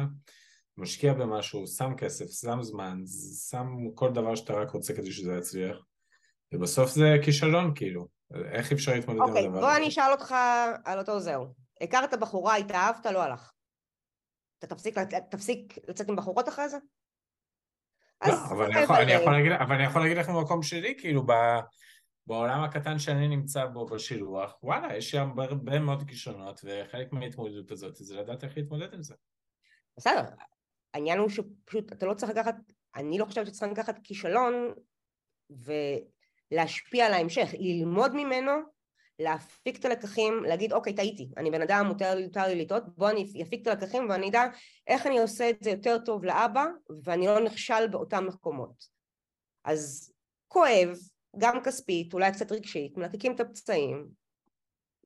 [0.76, 2.98] משקיע במשהו, שם כסף, שם זמן,
[3.50, 5.76] שם כל דבר שאתה רק רוצה כדי שזה יצליח,
[6.52, 8.08] ובסוף זה כישלון, כאילו.
[8.52, 9.66] איך אפשר להתמודד okay, עם אוקיי, הדבר הזה?
[9.66, 10.34] אוקיי, בוא אני אשאל אותך
[10.84, 11.46] על אותו זהו.
[11.80, 13.52] הכרת בחורה, התאהבת, לא הלך.
[14.58, 14.98] אתה תפסיק,
[15.30, 16.76] תפסיק לצאת עם בחורות אחרי זה?
[18.26, 21.26] לא, אבל אני, יכול, אני יכול להגיד, אבל אני יכול להגיד לך במקום שלי, כאילו,
[21.26, 21.32] ב,
[22.26, 27.96] בעולם הקטן שאני נמצא בו בשילוח, וואלה, יש שם הרבה מאוד כישרונות, וחלק מההתמודדות הזאת
[27.96, 29.14] זה לדעת איך להתמודד עם זה.
[29.96, 30.22] בסדר,
[30.94, 32.54] העניין הוא שפשוט אתה לא צריך לקחת,
[32.96, 34.54] אני לא חושבת שצריך לקחת כישלון
[36.50, 38.52] ולהשפיע על ההמשך, ללמוד ממנו,
[39.18, 43.62] להפיק את הלקחים, להגיד אוקיי טעיתי, אני בן אדם מותר לי, לטעות, בוא אני אפיק
[43.62, 44.44] את הלקחים ואני אדע
[44.86, 46.64] איך אני עושה את זה יותר טוב לאבא
[47.04, 48.84] ואני לא נכשל באותם מקומות.
[49.64, 50.12] אז
[50.48, 50.88] כואב,
[51.38, 54.08] גם כספית, אולי קצת רגשית, מלקקים את הפצעים,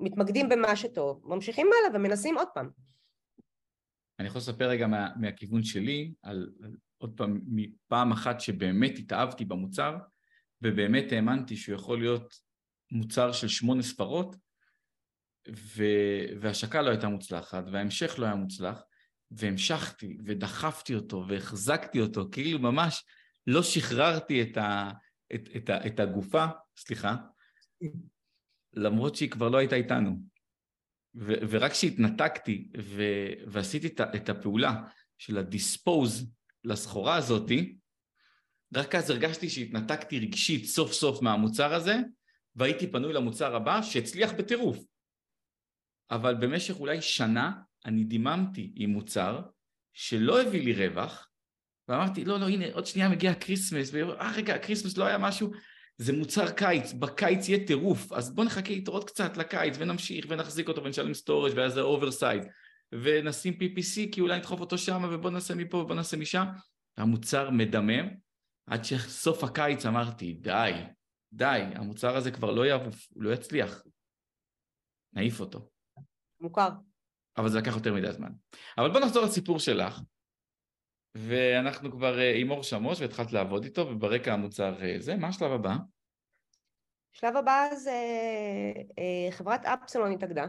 [0.01, 2.71] מתמקדים במה שטוב, ממשיכים הלאה ומנסים עוד פעם.
[4.19, 9.45] אני יכול לספר רגע מה, מהכיוון שלי, על, על עוד פעם, מפעם אחת שבאמת התאהבתי
[9.45, 9.97] במוצר,
[10.63, 12.35] ובאמת האמנתי שהוא יכול להיות
[12.93, 14.37] מוצר של שמונה ספרות,
[15.49, 15.85] ו...
[16.41, 18.83] והשקה לא הייתה מוצלחת, וההמשך לא היה מוצלח,
[19.31, 23.05] והמשכתי ודחפתי אותו והחזקתי אותו, כאילו ממש
[23.47, 24.91] לא שחררתי את, ה...
[25.35, 25.71] את, את.
[25.71, 27.17] את הגופה, סליחה,
[28.73, 30.23] למרות שהיא כבר לא הייתה איתנו.
[31.15, 31.33] ו...
[31.51, 33.03] ורק כשהתנתקתי ו...
[33.47, 34.85] ועשיתי את, את הפעולה
[35.19, 36.33] של הדיספוז
[36.65, 37.79] לסחורה הזאתי,
[38.75, 41.97] רק אז הרגשתי שהתנתקתי רגשית סוף סוף מהמוצר הזה,
[42.57, 44.79] והייתי פנוי למוצר הבא שהצליח בטירוף.
[46.11, 47.53] אבל במשך אולי שנה
[47.85, 49.43] אני דיממתי עם מוצר
[49.93, 51.28] שלא הביא לי רווח,
[51.89, 55.19] ואמרתי, לא, לא, הנה, עוד שנייה מגיע ה Christmas, ואה, רגע, ה Christmas לא היה
[55.19, 55.51] משהו,
[55.99, 60.69] זה מוצר קיץ, בקיץ יהיה טירוף, אז בוא נחכה איתו עוד קצת לקיץ, ונמשיך, ונחזיק
[60.69, 62.43] אותו, ונשלם storage ואז זה oversize,
[62.93, 66.45] ונשים PPC, כי אולי נדחוף אותו שם, ובוא נעשה מפה ובוא נעשה משם.
[66.97, 68.09] המוצר מדמם,
[68.67, 70.73] עד שסוף הקיץ אמרתי, די,
[71.33, 73.83] די, המוצר הזה כבר לא יעוף, הוא לא יצליח.
[75.13, 75.69] נעיף אותו.
[76.41, 76.69] מוכר.
[77.37, 78.31] אבל זה לקח יותר מדי זמן.
[78.79, 80.01] אבל בוא נחזור לסיפור שלך,
[81.15, 85.53] ואנחנו כבר אה, עם אור שמוש והתחלת לעבוד איתו, וברקע המוצר אה, זה, מה השלב
[85.53, 85.75] הבא?
[87.15, 88.01] השלב הבא זה
[88.99, 90.47] אה, חברת אפסלון התאגדה,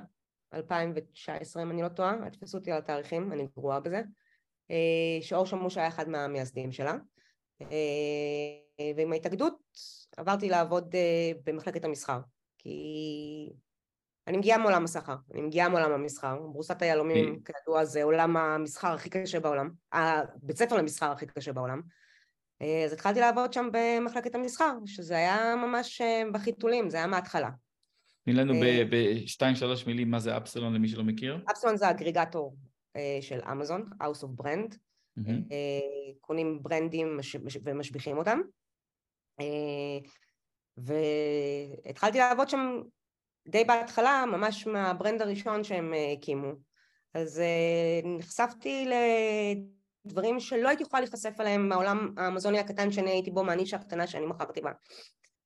[0.54, 4.02] 2019 אם אני לא טועה, תתפסו אותי על התאריכים, אני גרועה בזה,
[5.22, 6.94] שאור שמוש היה אחד מהמייסדים שלה,
[8.96, 9.58] ועם ההתאגדות
[10.18, 10.96] עברתי לעבוד
[11.44, 12.20] במחלקת המסחר,
[12.58, 13.50] כי
[14.30, 19.10] אני מגיעה מעולם הסחר, אני מגיעה מעולם המסחר, ברוסת היהלומים כידוע זה עולם המסחר הכי
[19.10, 21.82] קשה בעולם, הבית ספר למסחר הכי קשה בעולם,
[22.62, 27.50] אה, אז התחלתי לעבוד שם במחלקת המסחר, שזה היה ממש אה, בחיתולים, זה היה מההתחלה.
[28.26, 28.54] תני לנו
[28.90, 31.44] בשתיים שלוש מילים מה זה אפסלון למי שלא מכיר.
[31.52, 32.56] אפסלון זה אגריגטור
[33.22, 34.76] של אמזון, House of Brand,
[36.22, 37.20] קונים ברנדים
[37.66, 38.40] ומשביחים אותם.
[39.40, 40.00] אה,
[40.78, 42.82] והתחלתי לעבוד שם
[43.48, 46.52] די בהתחלה, ממש מהברנד הראשון שהם אה, הקימו.
[47.14, 48.90] אז אה, נחשפתי
[50.06, 54.26] לדברים שלא הייתי יכולה להיחשף עליהם מהעולם האמזוני הקטן שאני הייתי בו, מהנישה הקטנה שאני
[54.26, 54.72] מכרתי בה.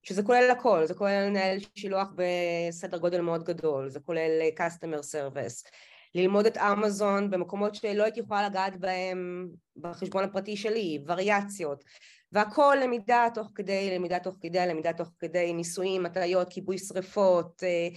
[0.04, 5.70] שזה כולל הכל, זה כולל לנהל שילוח בסדר גודל מאוד גדול, זה כולל customer service,
[6.16, 11.84] ללמוד את אמזון במקומות שלא הייתי יכולה לגעת בהם בחשבון הפרטי שלי, וריאציות,
[12.34, 17.88] והכל למידה תוך כדי, למידה תוך כדי, למידה תוך כדי, ניסויים, הטעיות, כיבוי שריפות, אה,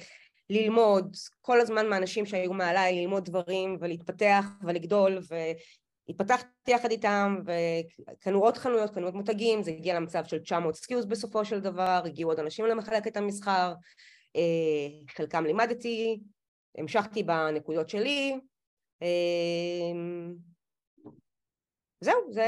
[0.51, 5.19] ללמוד, כל הזמן מאנשים שהיו מעליי, ללמוד דברים ולהתפתח ולגדול,
[6.09, 11.05] והתפתחתי יחד איתם, וקנו עוד חנויות, קנו עוד מותגים, זה הגיע למצב של 900 SKUs
[11.05, 13.75] בסופו של דבר, הגיעו עוד אנשים למחלקת המסחר,
[14.37, 16.21] אה, חלקם לימדתי,
[16.79, 18.39] המשכתי בנקודות שלי,
[19.03, 19.07] אה,
[22.01, 22.45] זהו, זה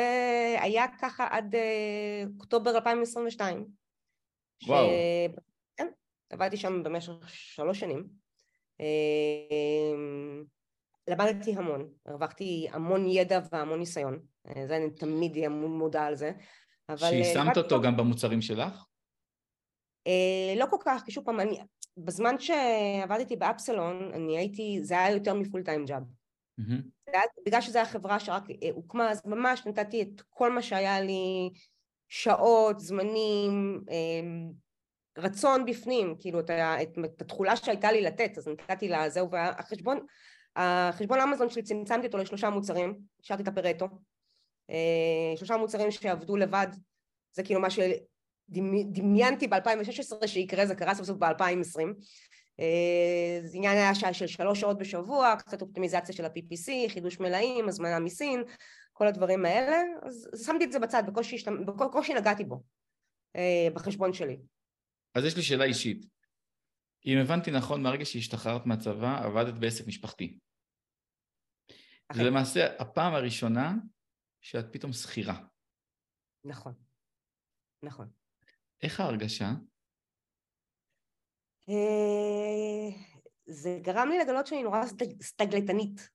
[0.61, 3.67] היה ככה עד אה, אוקטובר 2022.
[4.67, 4.87] וואו.
[4.87, 4.91] ש...
[5.77, 5.87] כן,
[6.31, 8.09] עבדתי שם במשך שלוש שנים.
[8.81, 9.97] אה,
[11.09, 16.33] למדתי המון, הרווחתי המון ידע והמון ניסיון, אה, זה אני תמיד אהיה מודע על זה.
[16.97, 18.85] שיישמת אותו גם במוצרים שלך?
[20.57, 21.59] לא כל כך, כי שוב פעם, אני,
[21.97, 26.03] בזמן שעבדתי באפסלון, אני הייתי, זה היה יותר מפול טיים ג'אב.
[26.59, 27.13] Mm-hmm.
[27.47, 31.51] בגלל שזו הייתה חברה שרק אה, הוקמה, אז ממש נתתי את כל מה שהיה לי,
[32.09, 34.51] שעות, זמנים, אמ,
[35.19, 39.99] רצון בפנים, כאילו את, את, את התכולה שהייתה לי לתת, אז נתתי לה, זהו, והחשבון,
[40.57, 43.89] החשבון אמזון שלי צמצמתי אותו לשלושה מוצרים, השארתי את הפרטו,
[44.71, 46.67] אה, שלושה מוצרים שעבדו לבד,
[47.33, 51.85] זה כאילו מה שדמיינתי ב-2016 שיקרה, זה קרה סוף סוף ב-2020, אה,
[53.45, 57.99] זה עניין היה שעה של שלוש שעות בשבוע, קצת אופטימיזציה של ה-PPC, חידוש מלאים, הזמנה
[57.99, 58.43] מסין,
[58.93, 62.63] כל הדברים האלה, אז שמתי את זה בצד, בקושי, בקושי נגעתי בו,
[63.37, 64.39] אה, בחשבון שלי.
[65.15, 66.07] אז יש לי שאלה אישית.
[67.07, 70.39] אם הבנתי נכון, מהרגע שהשתחררת מהצבא, עבדת בעסק משפחתי.
[72.13, 73.75] זה למעשה הפעם הראשונה
[74.41, 75.41] שאת פתאום שכירה.
[76.45, 76.75] נכון,
[77.83, 78.09] נכון.
[78.83, 79.51] איך ההרגשה?
[81.69, 82.97] אה,
[83.47, 84.85] זה גרם לי לגלות שאני נורא
[85.23, 86.09] סטגלטנית.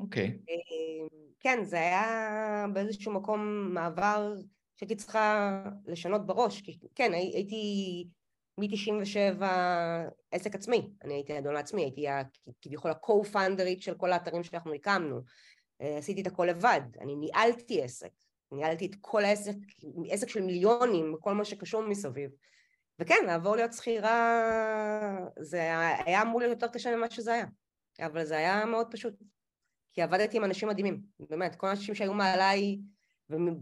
[0.00, 0.26] אוקיי.
[0.26, 0.50] Okay.
[0.50, 1.08] אה,
[1.40, 4.34] כן, זה היה באיזשהו מקום מעבר
[4.76, 8.06] שהייתי צריכה לשנות בראש, כי כן, הייתי
[8.58, 9.44] מ-97
[10.30, 12.06] עסק עצמי, אני הייתי אדון לעצמי, הייתי
[12.62, 15.20] כביכול ה-co-founderית של כל האתרים שאנחנו הקמנו,
[15.80, 18.12] אה, עשיתי את הכל לבד, אני ניהלתי עסק,
[18.52, 19.56] ניהלתי את כל העסק,
[20.08, 22.30] עסק של מיליונים, כל מה שקשור מסביב.
[23.00, 25.58] וכן, לעבור להיות שכירה זה
[26.06, 27.46] היה אמור להיות יותר קשה ממה שזה היה,
[28.06, 29.14] אבל זה היה מאוד פשוט,
[29.92, 32.78] כי עבדתי עם אנשים מדהימים, באמת, כל האנשים שהיו מעליי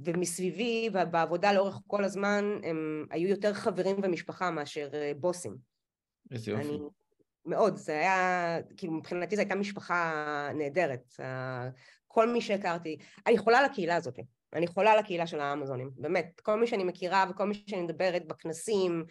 [0.05, 5.57] ומסביבי ובעבודה לאורך כל הזמן, הם היו יותר חברים ומשפחה מאשר אה, בוסים.
[6.31, 6.69] איזה יופי.
[6.69, 6.79] אני,
[7.45, 11.13] מאוד, זה היה, כאילו מבחינתי זו הייתה משפחה נהדרת,
[12.07, 12.97] כל מי שהכרתי,
[13.27, 14.19] אני יכולה לקהילה הזאת,
[14.53, 18.27] אני חולה על הקהילה של האמזונים, באמת, כל מי שאני מכירה וכל מי שאני מדברת
[18.27, 19.05] בכנסים,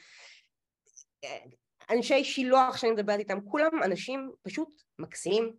[1.89, 5.53] אנשי שילוח שאני מדברת איתם, כולם אנשים פשוט מקסימים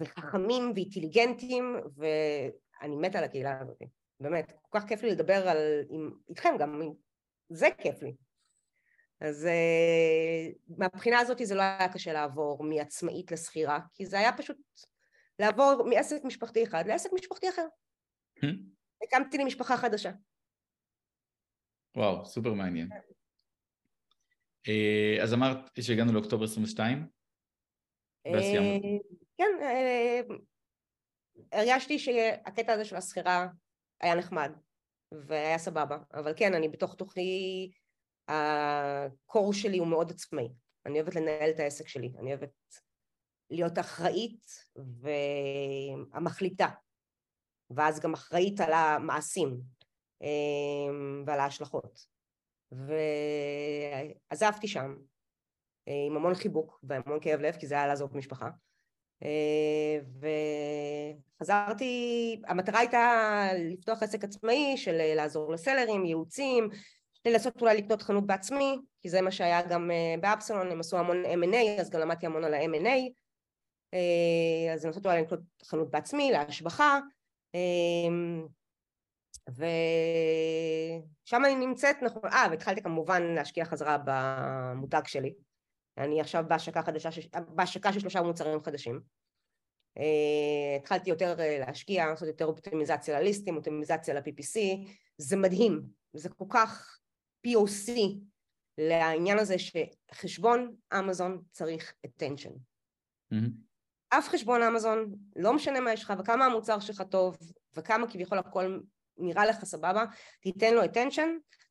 [0.00, 3.78] וחכמים ואינטליגנטים, ואני מתה על הקהילה הזאת,
[4.20, 5.58] באמת, כל כך כיף לי לדבר על,
[5.90, 6.82] עם, איתכם גם,
[7.48, 8.14] זה כיף לי.
[9.20, 14.56] אז uh, מהבחינה הזאת זה לא היה קשה לעבור מעצמאית לשכירה, כי זה היה פשוט
[15.38, 17.66] לעבור מעסק משפחתי אחד לעסק משפחתי אחר.
[18.40, 18.73] Hmm?
[19.04, 20.10] הקמתי לי משפחה חדשה.
[21.96, 22.88] וואו, סופר מעניין.
[24.68, 27.06] אה, אז אמרת שהגענו לאוקטובר 22?
[28.26, 28.32] אה,
[29.38, 30.20] כן, אה,
[31.52, 33.46] הרגשתי שהקטע הזה של השכירה
[34.00, 34.52] היה נחמד
[35.12, 37.70] והיה סבבה, אבל כן, אני בתוך תוכי,
[38.28, 40.48] הקור שלי הוא מאוד עצמאי.
[40.86, 42.50] אני אוהבת לנהל את העסק שלי, אני אוהבת
[43.50, 44.46] להיות אחראית
[46.12, 46.68] והמחליטה
[47.70, 49.60] ואז גם אחראית על המעשים
[50.22, 52.06] אמ, ועל ההשלכות.
[54.30, 54.94] ועזבתי שם
[55.86, 58.48] עם המון חיבוק והמון כאב לב, כי זה היה לעזוב משפחה.
[59.22, 59.98] אה,
[61.40, 66.68] וחזרתי, המטרה הייתה לפתוח עסק עצמאי של לעזור לסלרים, ייעוצים,
[67.24, 71.24] לנסות אולי לקנות חנות בעצמי, כי זה מה שהיה גם אה, באפסלון, הם עשו המון
[71.24, 72.88] M&A, אז גם למדתי המון על ה-M&A,
[73.94, 76.98] אה, אז לנסות אולי לקנות חנות בעצמי, להשבחה,
[79.48, 85.34] ושם אני נמצאת, נכון, אה, והתחלתי כמובן להשקיע חזרה במותג שלי.
[85.98, 87.08] אני עכשיו בהשקה חדשה,
[87.48, 89.00] בהשקה של שלושה מוצרים חדשים.
[89.98, 90.02] Uh,
[90.80, 94.58] התחלתי יותר uh, להשקיע, לעשות יותר אופטימיזציה לליסטים, אופטימיזציה ל-PPC,
[95.18, 96.98] זה מדהים, זה כל כך
[97.46, 97.92] POC
[98.78, 102.52] לעניין הזה שחשבון אמזון צריך attention.
[103.32, 103.50] Mm-hmm.
[104.18, 107.36] אף חשבון אמזון, לא משנה מה יש לך וכמה המוצר שלך טוב
[107.74, 108.78] וכמה כביכול הכל
[109.18, 110.04] נראה לך סבבה,
[110.40, 111.28] תיתן לו attention,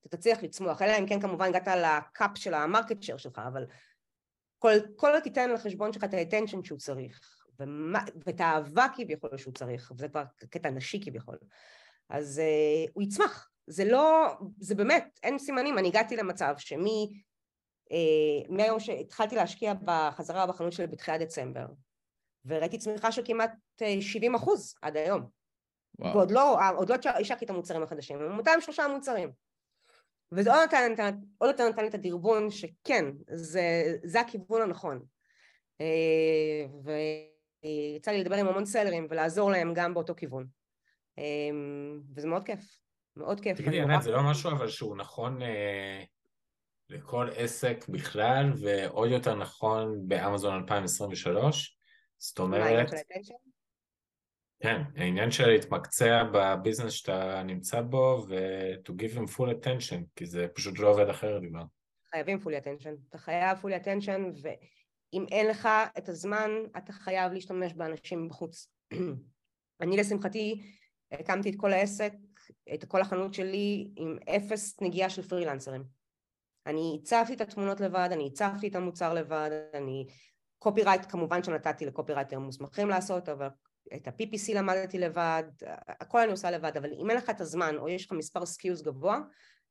[0.08, 3.66] אתה תצליח לצמוח, אלא אם כן כמובן הגעת לקאפ של המרקט שייר שלך, אבל
[4.60, 9.92] כל, כל תיתן לחשבון שלך את ה-attention שהוא צריך, ומה, ואת האהבה כביכול שהוא צריך,
[9.96, 11.38] וזה כבר קטע נשי כביכול,
[12.10, 17.22] אז uh, הוא יצמח, זה לא, זה באמת, אין סימנים, אני הגעתי למצב שמי,
[17.90, 21.66] uh, מהיום שהתחלתי להשקיע בחזרה בחנות שלי בתחילת דצמבר,
[22.46, 23.52] וראיתי צמיחה של כמעט
[24.00, 25.30] 70 אה, אחוז עד היום.
[26.00, 26.16] וואו.
[26.16, 29.32] ועוד לא, עוד לא השקתי את המוצרים החדשים, הם אותם שלושה מוצרים.
[30.32, 35.06] וזה עוד נתן, עוד יותר נתן לי את הדרבון שכן, זה, זה הכיוון הנכון.
[35.82, 40.48] אה, ויצא לי לדבר עם המון סלרים ולעזור להם גם באותו כיוון.
[42.16, 42.60] וזה מאוד כיף,
[43.18, 43.58] מאוד כיף.
[43.58, 46.04] תגידי, ענת, זה לא משהו אבל שהוא נכון אה,
[46.90, 51.73] לכל עסק בכלל, ועוד יותר נכון באמזון 2023?
[52.24, 52.88] זאת אומרת...
[54.60, 60.26] כן, העניין של להתמקצע בביזנס שאתה נמצא בו ו- to give them full attention, כי
[60.26, 61.64] זה פשוט לא עובד אחרת כבר.
[62.12, 67.74] חייבים full attention, אתה חייב full attention, ואם אין לך את הזמן, אתה חייב להשתמש
[67.74, 68.68] באנשים בחוץ.
[69.82, 70.62] אני לשמחתי
[71.12, 72.14] הקמתי את כל העסק,
[72.74, 75.84] את כל החנות שלי עם אפס נגיעה של פרילנסרים.
[76.66, 80.08] אני הצבתי את התמונות לבד, אני הצבתי את המוצר לבד, אני
[80.64, 83.48] קופירייט כמובן שנתתי לקופירייטר מוסמכים לעשות, אבל
[83.96, 85.44] את ה-PPC למדתי לבד,
[85.88, 88.82] הכל אני עושה לבד, אבל אם אין לך את הזמן או יש לך מספר SKUs
[88.82, 89.20] גבוה,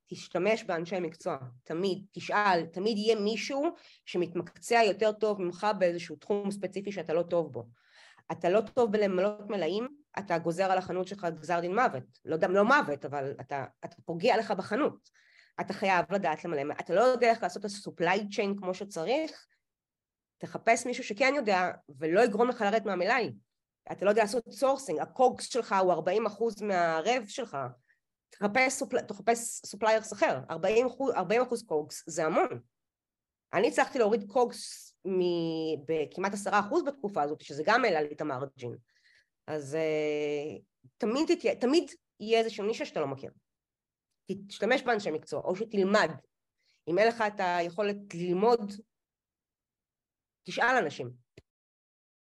[0.07, 3.68] תשתמש באנשי מקצוע, תמיד, תשאל, תמיד יהיה מישהו
[4.07, 7.68] שמתמקצע יותר טוב ממך באיזשהו תחום ספציפי שאתה לא טוב בו.
[8.33, 12.64] אתה לא טוב בלמלא מלאים, אתה גוזר על החנות שלך גזר דין מוות, לא, לא
[12.64, 15.11] מוות, אבל אתה, אתה פוגע לך בחנות.
[15.61, 19.46] אתה חייב לדעת למלא, אתה לא יודע איך לעשות את ה-supply chain כמו שצריך,
[20.42, 23.33] תחפש מישהו שכן יודע ולא יגרום לך לרדת מהמלאי.
[23.92, 27.57] אתה לא יודע לעשות sourcing, ה COGS שלך הוא 40 אחוז מה rev שלך,
[28.31, 29.01] תחפש, suppl...
[29.00, 32.61] תחפש suppliers אחר, 40 אחוז, 40 אחוז COGS זה המון.
[33.52, 34.94] אני הצלחתי להוריד COGS
[35.87, 38.77] בכמעט 10 אחוז בתקופה הזאת, שזה גם העלה לי את ה margin.
[39.46, 40.62] אז uh,
[40.98, 43.31] תמיד, תהיה, תמיד יהיה איזשהו נישה שאתה לא מכיר.
[44.48, 46.11] תשתמש באנשי מקצוע, או שתלמד.
[46.88, 48.72] אם אין לך את היכולת ללמוד,
[50.42, 51.12] תשאל אנשים.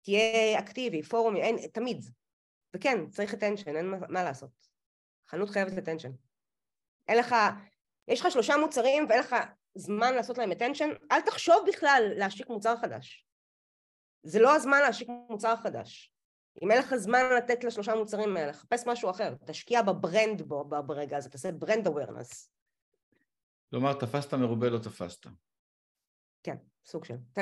[0.03, 2.05] תהיה אקטיבי, פורום, אין, תמיד.
[2.75, 4.67] וכן, צריך attention, אין מה, מה לעשות.
[5.29, 6.11] חנות חייבת attention.
[7.07, 7.35] אין לך,
[8.07, 9.35] יש לך שלושה מוצרים ואין לך
[9.75, 13.27] זמן לעשות להם attention, אל תחשוב בכלל להשיק מוצר חדש.
[14.23, 16.13] זה לא הזמן להשיק מוצר חדש.
[16.63, 20.63] אם אין לך זמן לתת לשלושה מוצרים האלה, חפש משהו אחר, תשקיע ב brand בו
[20.85, 22.51] ברגע הזה, תעשה brand awareness.
[23.69, 25.27] כלומר, תפסת מרובה לא תפסת.
[26.47, 26.55] כן,
[26.85, 27.15] סוג של.
[27.33, 27.41] אתה,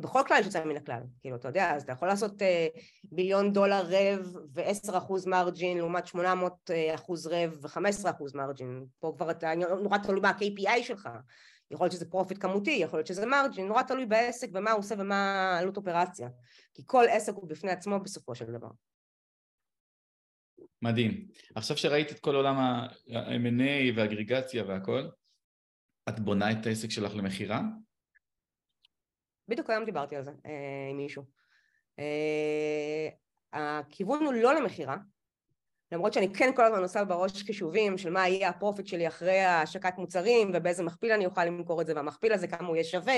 [0.00, 2.66] בכל כלל יש יוצא מן הכלל, כאילו, אתה יודע, אז אתה יכול לעשות אה,
[3.04, 8.86] ביליון דולר rev ו-10% margin לעומת 800 אחוז rev ו-15% margin.
[8.98, 11.08] פה כבר אתה נורא תלוי מה ה-KPI שלך.
[11.70, 14.94] יכול להיות שזה profit כמותי, יכול להיות שזה margin, נורא תלוי בעסק ומה הוא עושה
[14.98, 16.28] ומה עלות אופרציה.
[16.74, 18.70] כי כל עסק הוא בפני עצמו בסופו של דבר.
[20.82, 21.28] מדהים.
[21.54, 25.08] עכשיו שראית את כל עולם ה-M&A והאגריגציה והכל,
[26.08, 27.60] את בונה את העסק שלך למכירה?
[29.48, 31.22] בדיוק היום דיברתי על זה אה, עם מישהו.
[31.98, 33.08] אה,
[33.52, 34.96] הכיוון הוא לא למכירה,
[35.92, 39.40] למרות שאני כן כל הזמן עושה בראש חישובים של מה יהיה ה profit שלי אחרי
[39.40, 43.14] השקת מוצרים ובאיזה מכפיל אני אוכל למכור את זה והמכפיל הזה כמה הוא יהיה שווה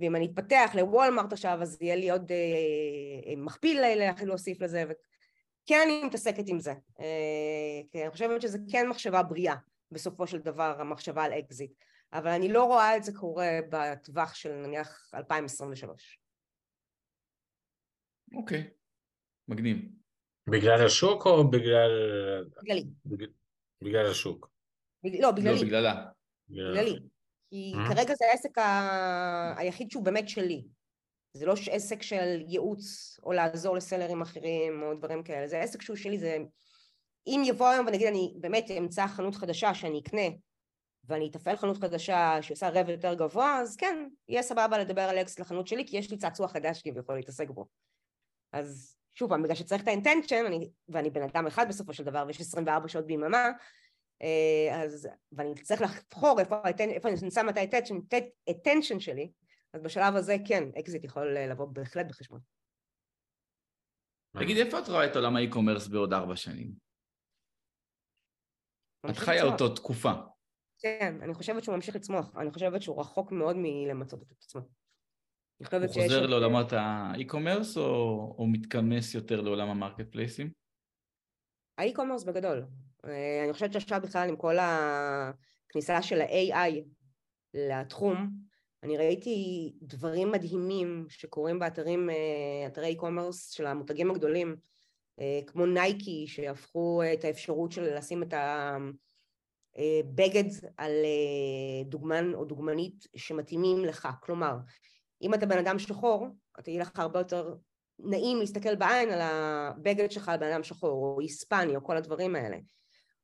[0.00, 3.80] ואם אני אתפתח לוולמרט עכשיו אז יהיה לי עוד אה, מכפיל
[4.22, 9.54] להוסיף לזה וכן אני מתעסקת עם זה אה, כי אני חושבת שזה כן מחשבה בריאה
[9.90, 11.72] בסופו של דבר המחשבה על אקזיט
[12.12, 16.20] אבל אני לא רואה את זה קורה בטווח של נניח 2023.
[18.34, 18.70] אוקיי,
[19.48, 19.76] מגניב.
[20.50, 21.90] בגלל השוק או בגלל...
[22.62, 22.86] בגללי.
[23.82, 24.50] בגלל השוק.
[25.04, 25.60] לא, בגללי.
[25.60, 26.06] לא, בגללה.
[26.48, 26.98] בגללי.
[27.50, 27.94] כי mm-hmm.
[27.94, 29.54] כרגע זה העסק ה...
[29.58, 30.64] היחיד שהוא באמת שלי.
[31.32, 35.96] זה לא עסק של ייעוץ או לעזור לסלרים אחרים או דברים כאלה, זה עסק שהוא
[35.96, 36.36] שלי, זה...
[37.26, 40.28] אם יבוא היום ונגיד אני באמת אמצא חנות חדשה שאני אקנה
[41.10, 45.38] ואני אתפעל חנות חדשה שעושה רב יותר גבוה, אז כן, יהיה סבבה לדבר על אקס
[45.38, 47.66] לחנות שלי, כי יש לי צעצוע חדש כביכול להתעסק בו.
[48.52, 50.44] אז שוב פעם, בגלל שצריך את האינטנשן,
[50.88, 53.48] ואני בן אדם אחד בסופו של דבר, ויש 24 שעות ביממה,
[54.22, 57.56] אה, אז, ואני צריך לבחור איפה, איפה אני שמה את
[58.48, 59.30] ה attention שלי,
[59.72, 62.40] אז בשלב הזה כן, אקזיט יכול לבוא בהחלט בחשבון.
[64.38, 66.72] תגיד, איפה את רואה את עולם ה e-commerce בעוד ארבע שנים?
[69.10, 70.12] את חיה אותו תקופה.
[70.80, 74.60] כן, אני חושבת שהוא ממשיך לצמוח, אני חושבת שהוא רחוק מאוד מלמצות את עצמו.
[75.58, 77.82] הוא חוזר לעולמות ה e-commerce או,
[78.38, 80.50] או מתכנס יותר לעולם ה marketplace ים?
[81.78, 82.66] ה e-commerce בגדול.
[83.04, 86.72] אה, אני חושבת שעכשיו בכלל עם כל הכניסה של ה-AI
[87.54, 88.30] לתחום,
[88.82, 94.56] אני ראיתי דברים מדהימים שקורים באתרים, אה, אתרי e-commerce של המותגים הגדולים,
[95.20, 98.76] אה, כמו נייקי, שהפכו את האפשרות של לשים את ה...
[100.14, 100.44] בגד
[100.76, 100.92] על
[101.84, 104.56] דוגמן או דוגמנית שמתאימים לך, כלומר
[105.22, 106.26] אם אתה בן אדם שחור,
[106.58, 107.54] אתה יהיה לך הרבה יותר
[107.98, 112.36] נעים להסתכל בעין על הבגד שלך על בן אדם שחור, או היספני, או כל הדברים
[112.36, 112.56] האלה.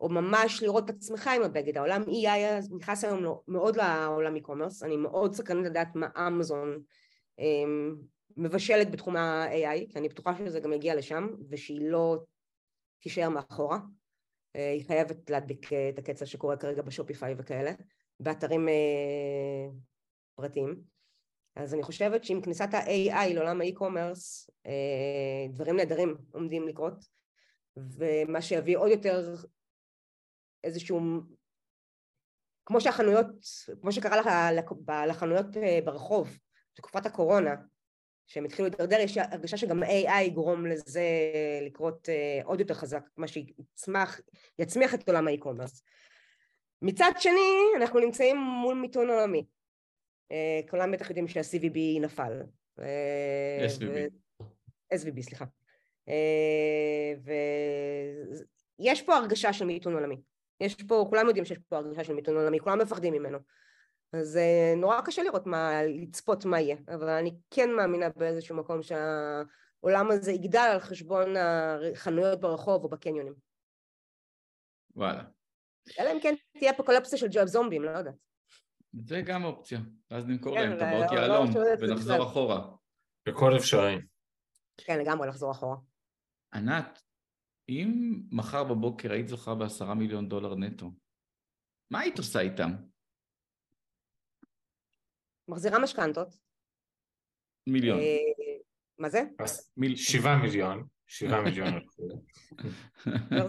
[0.00, 1.76] או ממש לראות את עצמך עם הבגד.
[1.76, 6.78] העולם EI נכנס היום לא, מאוד לעולם e-commerce, אני מאוד סקרנית לדעת מה אמזון
[7.38, 7.96] אמ,
[8.36, 12.18] מבשלת בתחום ה-AI, כי אני בטוחה שזה גם יגיע לשם, ושהיא לא
[13.00, 13.78] תישאר מאחורה.
[14.56, 17.72] היא חייבת להדביק את הקצב שקורה כרגע בשופיפיי וכאלה,
[18.20, 18.68] באתרים
[20.34, 20.82] פרטיים.
[21.56, 24.50] אז אני חושבת שעם כניסת ה-AI לעולם האי-קומרס,
[25.52, 27.04] דברים נהדרים עומדים לקרות,
[27.76, 29.34] ומה שיביא עוד יותר
[30.64, 31.00] איזשהו
[32.66, 33.26] כמו שהחנויות,
[33.80, 34.52] כמו שקרה
[35.06, 36.38] לחנויות אה, ברחוב,
[36.74, 37.54] בתקופת הקורונה,
[38.26, 41.02] שהם התחילו להתדרדר, יש הרגשה שגם AI יגרום לזה
[41.66, 44.20] לקרות אה, עוד יותר חזק, מה שיצמח,
[44.58, 45.82] יצמיח את עולם האי-קומרס.
[46.82, 49.46] מצד שני, אנחנו נמצאים מול מיתון עולמי.
[50.32, 52.42] אה, כולם בטח יודעים שה-CVB נפל.
[52.78, 54.10] SVB.
[54.94, 55.44] SVB, סליחה.
[58.78, 60.16] ויש פה הרגשה של מיתון עולמי.
[60.60, 63.38] יש פה, כולם יודעים שיש פה הרגשה של מיתון עולמי, כולם מפחדים ממנו.
[64.12, 68.80] אז אה, נורא קשה לראות מה, לצפות מה יהיה, אבל אני כן מאמינה באיזשהו מקום
[68.82, 73.34] שהעולם הזה יגדל על חשבון החנויות ברחוב או בקניונים.
[74.96, 75.24] וואלה.
[76.00, 78.14] אלא אם כן תהיה אפוקלפסיה של ג'וב זומבים, לא יודעת.
[78.92, 79.78] זה גם אופציה,
[80.10, 82.68] ואז נמכור כן, להם טבעות לא, יהלום לא ונחזור אחורה.
[83.28, 83.98] בכל אפשרי.
[84.76, 85.76] כן, לגמרי לחזור אחורה.
[86.54, 87.02] ענת,
[87.68, 90.90] אם מחר בבוקר היית זוכה בעשרה מיליון דולר נטו,
[91.90, 92.70] מה היית עושה איתם?
[95.48, 96.36] מחזירה משכנתות.
[97.66, 97.98] מיליון.
[97.98, 98.16] אה,
[98.98, 99.22] מה זה?
[99.96, 100.86] שבעה מיליון.
[101.06, 101.74] שבעה מיליון.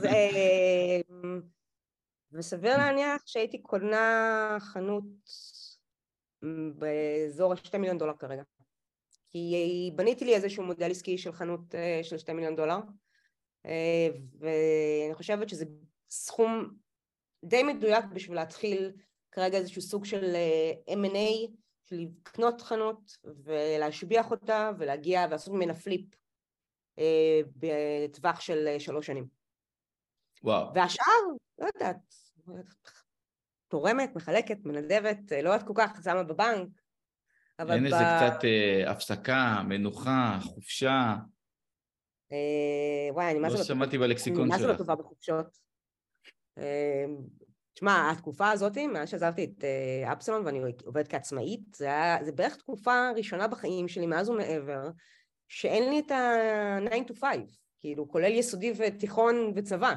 [0.05, 1.01] אה,
[2.31, 5.03] וסביר להניח שהייתי קונה חנות
[6.75, 8.43] באזור השתי מיליון דולר כרגע.
[9.29, 12.77] כי בניתי לי איזשהו מודל עסקי של חנות אה, של שתי מיליון דולר.
[14.39, 15.65] ואני חושבת שזה
[16.09, 16.69] סכום
[17.45, 18.91] די מדויק בשביל להתחיל
[19.31, 20.35] כרגע איזשהו סוג של
[20.89, 21.51] M&A,
[21.91, 26.05] לקנות חנות ולהשביח אותה ולהגיע ולעשות ממנה פליפ
[26.99, 29.27] אה, בטווח של שלוש שנים.
[30.43, 30.73] וואו.
[30.75, 31.21] והשאר,
[31.59, 32.15] לא יודעת,
[33.67, 36.69] תורמת, מחלקת, מנדבת, לא יודעת כל כך, שמה בבנק,
[37.59, 37.73] אבל...
[37.73, 37.85] אין ב...
[37.85, 41.15] איזה קצת אה, הפסקה, מנוחה, חופשה.
[42.31, 44.55] אה, וואי, אני מה זה לא שמעתי בלקסיקון שלך.
[44.55, 45.57] אני מה זה לא טובה בחופשות.
[47.78, 52.32] אה, תשמע, התקופה הזאת, מאז שעזבתי את אה, אפסלון ואני עובדת כעצמאית, זה, היה, זה
[52.32, 54.89] בערך תקופה ראשונה בחיים שלי, מאז ומעבר,
[55.47, 59.93] שאין לי את ה-9 to 5, כאילו, כולל יסודי ותיכון וצבא.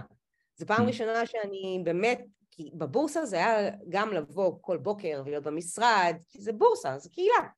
[0.56, 0.86] זו פעם mm.
[0.86, 2.20] ראשונה שאני באמת,
[2.50, 7.48] כי בבורסה זה היה גם לבוא כל בוקר ולהיות במשרד, כי זה בורסה, זה קהילה.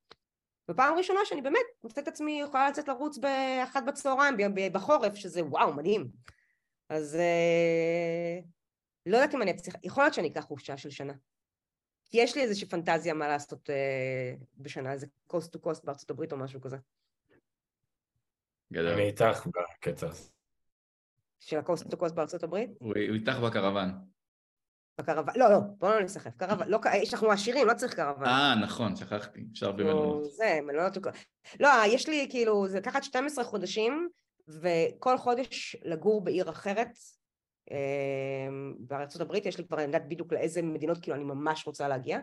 [0.71, 4.37] ופעם ראשונה שאני באמת מוצאת את עצמי יכולה לצאת לרוץ באחת בצהריים
[4.73, 6.09] בחורף, שזה וואו, מדהים.
[6.89, 8.41] אז אה,
[9.07, 11.13] לא יודעת אם אני אצליח, יכול להיות שאני אקח חופשה של שנה.
[12.05, 16.33] כי יש לי איזושהי פנטזיה מה לעשות אה, בשנה, איזה קוסט טו קוסט בארצות הברית
[16.33, 16.77] או משהו כזה.
[18.73, 18.89] גדול.
[18.89, 20.31] אני איתך בקטע הזה.
[21.41, 22.71] של הקוסט טו קוסט בארצות הברית?
[22.81, 23.91] הוא איתך בקרוון.
[24.99, 28.25] בקרוון, לא, לא, בוא לא נסחף, קרוון, לא, יש אנחנו עשירים, לא צריך קרוון.
[28.27, 30.31] אה, נכון, שכחתי, אפשר במלונות.
[30.31, 30.97] זה, מלונות,
[31.61, 34.09] לא, יש לי כאילו, זה לקחת 12 חודשים,
[34.49, 36.99] וכל חודש לגור בעיר אחרת.
[37.71, 41.89] אמ, בארצות הברית יש לי כבר, אני יודעת בדיוק לאיזה מדינות כאילו אני ממש רוצה
[41.89, 42.19] להגיע,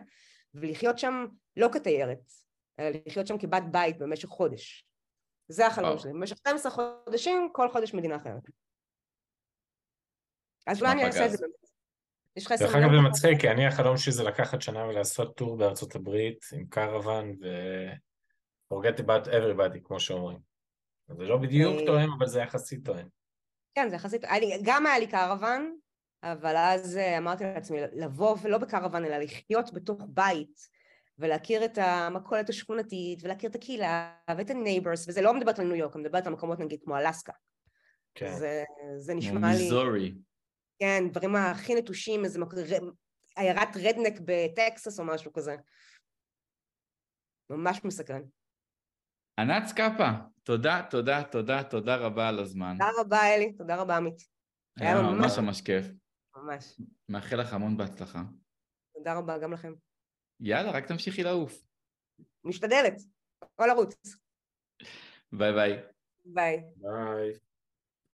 [0.54, 1.26] ולחיות שם
[1.56, 2.32] לא כתיירת,
[2.78, 4.86] אלא לחיות שם כבת בית במשך חודש.
[5.48, 8.42] זה החלום שלי, במשך 12 חודשים, כל חודש מדינה אחרת.
[10.66, 11.54] אז אולי אני אעשה את זה באמת.
[12.36, 15.56] יש לך דרך אגב זה מצחיק, כי אני החלום שלי זה לקחת שנה ולעשות טור
[15.56, 17.46] בארצות הברית עם קרוון ו...
[18.74, 20.38] forget about everybody, כמו שאומרים.
[21.08, 23.06] זה לא בדיוק תואם, אבל זה יחסית תואם.
[23.74, 24.22] כן, זה יחסית,
[24.62, 25.76] גם היה לי קרוון,
[26.22, 30.60] אבל אז אה, אמרתי לעצמי, לבוא ולא בקרוון, אלא לחיות בתוך בית,
[31.18, 35.96] ולהכיר את המכולת השכונתית, ולהכיר את הקהילה, ואת ה-neighbors, וזה לא מדברת על ניו יורק,
[35.96, 37.32] אני מדברת על מקומות נגיד כמו אלסקה.
[38.14, 38.32] כן.
[38.34, 38.64] זה,
[38.96, 39.62] זה נשמע לי...
[39.62, 40.14] מיזורי.
[40.78, 42.54] כן, דברים הכי נטושים, איזה מק...
[43.36, 45.56] עיירת רדנק בטקסס או משהו כזה.
[47.50, 48.22] ממש מסקרן.
[49.38, 50.08] ענת סקאפה,
[50.50, 52.72] תודה, תודה, תודה, תודה רבה על הזמן.
[52.72, 54.22] תודה רבה, אלי, תודה רבה, עמית.
[54.76, 55.86] היה ממש ממש כיף.
[56.36, 56.80] ממש.
[57.08, 58.22] מאחל לך המון בהצלחה.
[58.94, 59.72] תודה רבה, גם לכם.
[60.40, 61.62] יאללה, רק תמשיכי לעוף.
[62.44, 62.94] משתדלת,
[63.58, 63.94] או לרוץ.
[65.32, 65.82] ביי ביי.
[66.24, 66.62] ביי.
[66.76, 67.32] ביי.